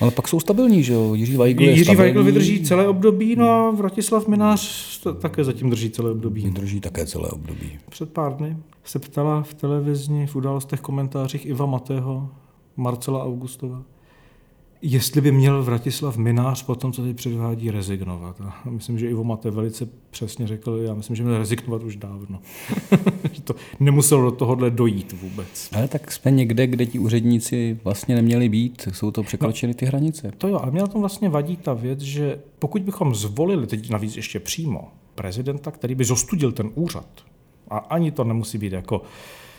ale 0.00 0.10
pak 0.10 0.28
jsou 0.28 0.40
stabilní, 0.40 0.82
že 0.82 0.92
jo? 0.92 1.14
Jiří 1.14 1.36
Weigl 1.36 1.62
je 1.62 1.70
Jiří 1.70 1.84
stabilní. 1.84 2.02
Weigl 2.02 2.24
vydrží 2.24 2.62
celé 2.62 2.88
období, 2.88 3.36
no 3.36 3.48
a 3.48 3.70
Vratislav 3.70 4.28
Minář 4.28 4.86
také 5.20 5.44
zatím 5.44 5.70
drží 5.70 5.90
celé 5.90 6.10
období. 6.10 6.50
Drží 6.50 6.80
také 6.80 7.06
celé 7.06 7.28
období. 7.28 7.78
Před 7.90 8.12
pár 8.12 8.36
dny 8.36 8.56
se 8.84 8.98
ptala 8.98 9.42
v 9.42 9.54
televizní, 9.54 10.26
v 10.26 10.36
událostech, 10.36 10.80
komentářích 10.80 11.46
Iva 11.46 11.66
Matého, 11.66 12.28
Marcela 12.76 13.24
Augustova, 13.24 13.82
jestli 14.82 15.20
by 15.20 15.32
měl 15.32 15.62
Vratislav 15.62 16.16
Minář 16.16 16.62
po 16.62 16.74
tom, 16.74 16.92
co 16.92 17.02
teď 17.02 17.16
předvádí, 17.16 17.70
rezignovat. 17.70 18.40
A 18.40 18.70
myslím, 18.70 18.98
že 18.98 19.10
Ivo 19.10 19.24
Mate 19.24 19.50
velice 19.50 19.88
přesně 20.10 20.46
řekl, 20.46 20.80
já 20.82 20.94
myslím, 20.94 21.16
že 21.16 21.22
měl 21.22 21.38
rezignovat 21.38 21.82
už 21.82 21.96
dávno. 21.96 22.40
že 23.32 23.42
to 23.42 23.54
nemuselo 23.80 24.22
do 24.22 24.30
tohohle 24.30 24.70
dojít 24.70 25.12
vůbec. 25.12 25.70
Ale 25.72 25.88
tak 25.88 26.12
jsme 26.12 26.30
někde, 26.30 26.66
kde 26.66 26.86
ti 26.86 26.98
úředníci 26.98 27.78
vlastně 27.84 28.14
neměli 28.14 28.48
být, 28.48 28.88
jsou 28.92 29.10
to 29.10 29.22
překročeny 29.22 29.74
ty 29.74 29.86
hranice. 29.86 30.32
To 30.38 30.48
jo, 30.48 30.58
ale 30.62 30.70
mě 30.70 30.80
na 30.80 30.86
tom 30.86 31.00
vlastně 31.00 31.28
vadí 31.28 31.56
ta 31.56 31.74
věc, 31.74 32.00
že 32.00 32.38
pokud 32.58 32.82
bychom 32.82 33.14
zvolili 33.14 33.66
teď 33.66 33.90
navíc 33.90 34.16
ještě 34.16 34.40
přímo 34.40 34.88
prezidenta, 35.14 35.70
který 35.70 35.94
by 35.94 36.04
zostudil 36.04 36.52
ten 36.52 36.70
úřad, 36.74 37.08
a 37.68 37.78
ani 37.78 38.10
to 38.10 38.24
nemusí 38.24 38.58
být 38.58 38.72
jako 38.72 39.02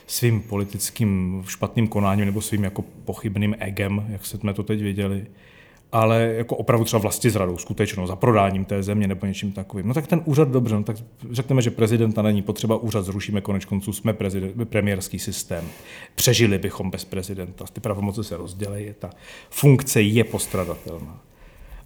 svým 0.08 0.42
politickým 0.42 1.44
špatným 1.48 1.88
konáním 1.88 2.26
nebo 2.26 2.42
svým 2.42 2.64
jako 2.64 2.82
pochybným 3.06 3.56
egem, 3.60 4.06
jak 4.10 4.26
jsme 4.26 4.54
to 4.54 4.64
teď 4.64 4.82
viděli, 4.82 5.26
ale 5.92 6.22
jako 6.22 6.56
opravdu 6.56 6.86
třeba 6.86 7.00
vlastně 7.00 7.32
zradou, 7.32 7.58
skutečnou, 7.58 8.08
za 8.08 8.16
prodáním 8.16 8.66
té 8.66 8.84
země 8.84 9.08
nebo 9.08 9.26
něčím 9.26 9.52
takovým. 9.52 9.88
No 9.88 9.94
tak 9.94 10.08
ten 10.08 10.22
úřad 10.26 10.50
dobře, 10.50 10.76
no 10.76 10.84
tak 10.84 10.98
řekneme, 11.32 11.62
že 11.62 11.72
prezidenta 11.72 12.22
není 12.22 12.42
potřeba, 12.42 12.78
úřad 12.78 13.06
zrušíme, 13.06 13.42
konec 13.42 13.66
konců 13.66 13.94
jsme 13.94 14.14
premiérský 14.70 15.20
systém. 15.20 15.66
Přežili 16.16 16.58
bychom 16.58 16.92
bez 16.92 17.06
prezidenta, 17.06 17.66
ty 17.74 17.82
pravomoci 17.82 18.24
se 18.24 18.38
rozdělejí, 18.38 18.94
ta 19.00 19.10
funkce 19.50 20.02
je 20.02 20.24
postradatelná. 20.24 21.27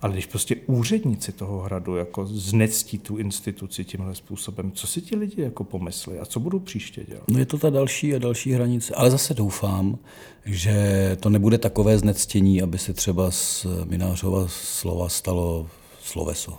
Ale 0.02 0.14
když 0.14 0.26
prostě 0.26 0.56
úředníci 0.66 1.32
toho 1.32 1.62
hradu 1.62 1.96
jako 1.96 2.26
znectí 2.26 2.98
tu 2.98 3.18
instituci 3.18 3.86
tímhle 3.86 4.16
způsobem, 4.16 4.72
co 4.72 4.88
si 4.88 5.02
ti 5.02 5.16
lidi 5.16 5.42
jako 5.42 5.64
pomyslí 5.64 6.18
a 6.18 6.26
co 6.26 6.40
budou 6.40 6.60
příště 6.60 7.04
dělat? 7.08 7.24
No 7.28 7.40
je 7.40 7.46
to 7.46 7.58
ta 7.58 7.70
další 7.70 8.16
a 8.16 8.20
další 8.20 8.52
hranice, 8.52 8.96
ale 8.96 9.12
zase 9.12 9.34
doufám, 9.34 9.98
že 10.46 11.18
to 11.20 11.30
nebude 11.30 11.58
takové 11.58 11.98
znectění, 11.98 12.62
aby 12.62 12.78
se 12.78 12.94
třeba 12.94 13.32
z 13.32 13.66
Minářova 13.86 14.46
slova 14.48 15.10
stalo 15.10 15.68
sloveso. 16.04 16.58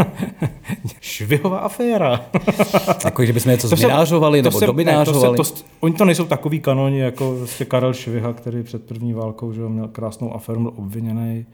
Švihová 1.00 1.58
aféra. 1.58 2.26
jako, 3.04 3.24
že 3.24 3.32
bychom 3.32 3.52
něco 3.52 3.68
zminářovali 3.68 4.42
nebo 4.42 4.58
se, 4.58 4.66
dominářovali. 4.66 5.32
Ne, 5.32 5.36
to 5.36 5.44
se, 5.44 5.54
to, 5.54 5.60
oni 5.80 5.94
to 5.94 6.04
nejsou 6.04 6.24
takový 6.24 6.60
kanoni, 6.60 7.00
jako 7.00 7.36
vlastně 7.36 7.66
Karel 7.66 7.94
Šviha, 7.94 8.32
který 8.32 8.62
před 8.62 8.84
první 8.84 9.12
válkou 9.12 9.52
že 9.52 9.60
měl 9.60 9.88
krásnou 9.88 10.34
aféru, 10.34 10.60
byl 10.60 10.72
obviněný 10.76 11.46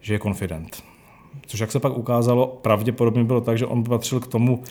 že 0.00 0.14
je 0.14 0.18
konfident. 0.18 0.82
Což 1.46 1.60
jak 1.60 1.72
se 1.72 1.80
pak 1.80 1.98
ukázalo, 1.98 2.58
pravděpodobně 2.62 3.24
bylo 3.24 3.40
tak, 3.40 3.58
že 3.58 3.66
on 3.66 3.84
patřil 3.84 4.20
k 4.20 4.26
tomu, 4.26 4.62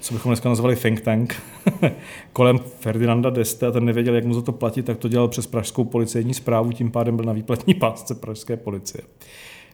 co 0.00 0.14
bychom 0.14 0.30
dneska 0.30 0.48
nazvali 0.48 0.76
think 0.76 1.00
tank, 1.00 1.42
kolem 2.32 2.58
Ferdinanda 2.58 3.30
Deste 3.30 3.66
a 3.66 3.70
ten 3.70 3.84
nevěděl, 3.84 4.14
jak 4.14 4.24
mu 4.24 4.34
za 4.34 4.42
to 4.42 4.52
platit, 4.52 4.86
tak 4.86 4.98
to 4.98 5.08
dělal 5.08 5.28
přes 5.28 5.46
pražskou 5.46 5.84
policejní 5.84 6.34
zprávu, 6.34 6.72
tím 6.72 6.90
pádem 6.90 7.16
byl 7.16 7.24
na 7.24 7.32
výpletní 7.32 7.74
pásce 7.74 8.14
pražské 8.14 8.56
policie. 8.56 9.02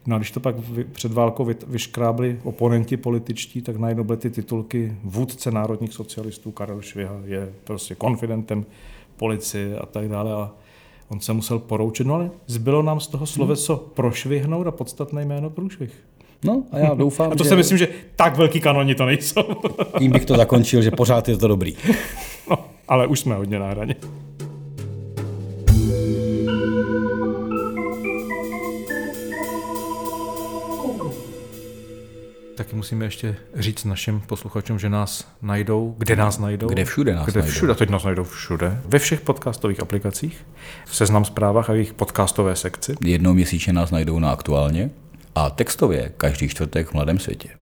No 0.07 0.15
a 0.15 0.19
když 0.19 0.31
to 0.31 0.39
pak 0.39 0.55
před 0.91 1.13
válkou 1.13 1.49
vyškrábli 1.67 2.39
oponenti 2.43 2.97
političtí, 2.97 3.61
tak 3.61 3.75
najednou 3.75 4.03
byly 4.03 4.17
ty 4.17 4.29
titulky 4.29 4.97
vůdce 5.03 5.51
národních 5.51 5.93
socialistů 5.93 6.51
Karel 6.51 6.81
Šviha 6.81 7.15
je 7.25 7.53
prostě 7.63 7.95
konfidentem 7.95 8.65
policie 9.17 9.79
a 9.79 9.85
tak 9.85 10.09
dále. 10.09 10.33
A 10.33 10.51
On 11.09 11.19
se 11.19 11.33
musel 11.33 11.59
poroučit, 11.59 12.07
no 12.07 12.13
ale 12.13 12.31
zbylo 12.47 12.81
nám 12.81 12.99
z 12.99 13.07
toho 13.07 13.25
sloveso 13.25 13.75
hmm. 13.75 13.85
prošvihnout 13.93 14.67
a 14.67 14.71
podstatné 14.71 15.25
jméno 15.25 15.49
průšvih. 15.49 15.91
No 16.45 16.63
a 16.71 16.77
já 16.77 16.93
doufám, 16.93 17.31
A 17.31 17.35
to 17.35 17.43
že... 17.43 17.49
si 17.49 17.55
myslím, 17.55 17.77
že 17.77 17.87
tak 18.15 18.37
velký 18.37 18.61
kanoni 18.61 18.95
to 18.95 19.05
nejsou. 19.05 19.43
Tím 19.99 20.11
bych 20.11 20.25
to 20.25 20.37
zakončil, 20.37 20.81
že 20.81 20.91
pořád 20.91 21.29
je 21.29 21.37
to 21.37 21.47
dobrý. 21.47 21.75
No, 22.49 22.57
ale 22.87 23.07
už 23.07 23.19
jsme 23.19 23.35
hodně 23.35 23.59
na 23.59 23.69
hraně. 23.69 23.95
Taky 32.55 32.75
musíme 32.75 33.05
ještě 33.05 33.35
říct 33.55 33.83
našim 33.85 34.21
posluchačům, 34.21 34.79
že 34.79 34.89
nás 34.89 35.27
najdou. 35.41 35.95
Kde 35.97 36.15
nás 36.15 36.37
najdou? 36.37 36.67
Kde 36.67 36.85
všude 36.85 37.15
nás 37.15 37.25
Kde 37.25 37.39
najdou. 37.39 37.51
všude, 37.53 37.75
teď 37.75 37.89
nás 37.89 38.03
najdou 38.03 38.23
všude. 38.23 38.81
Ve 38.85 38.99
všech 38.99 39.21
podcastových 39.21 39.79
aplikacích, 39.79 40.45
v 40.85 40.95
seznam 40.95 41.25
zprávách 41.25 41.69
a 41.69 41.73
jejich 41.73 41.93
podcastové 41.93 42.55
sekci. 42.55 42.95
Jednou 43.05 43.33
měsíčně 43.33 43.73
nás 43.73 43.91
najdou 43.91 44.19
na 44.19 44.31
aktuálně 44.31 44.89
a 45.35 45.49
textově 45.49 46.11
každý 46.17 46.49
čtvrtek 46.49 46.87
v 46.89 46.93
Mladém 46.93 47.19
světě. 47.19 47.49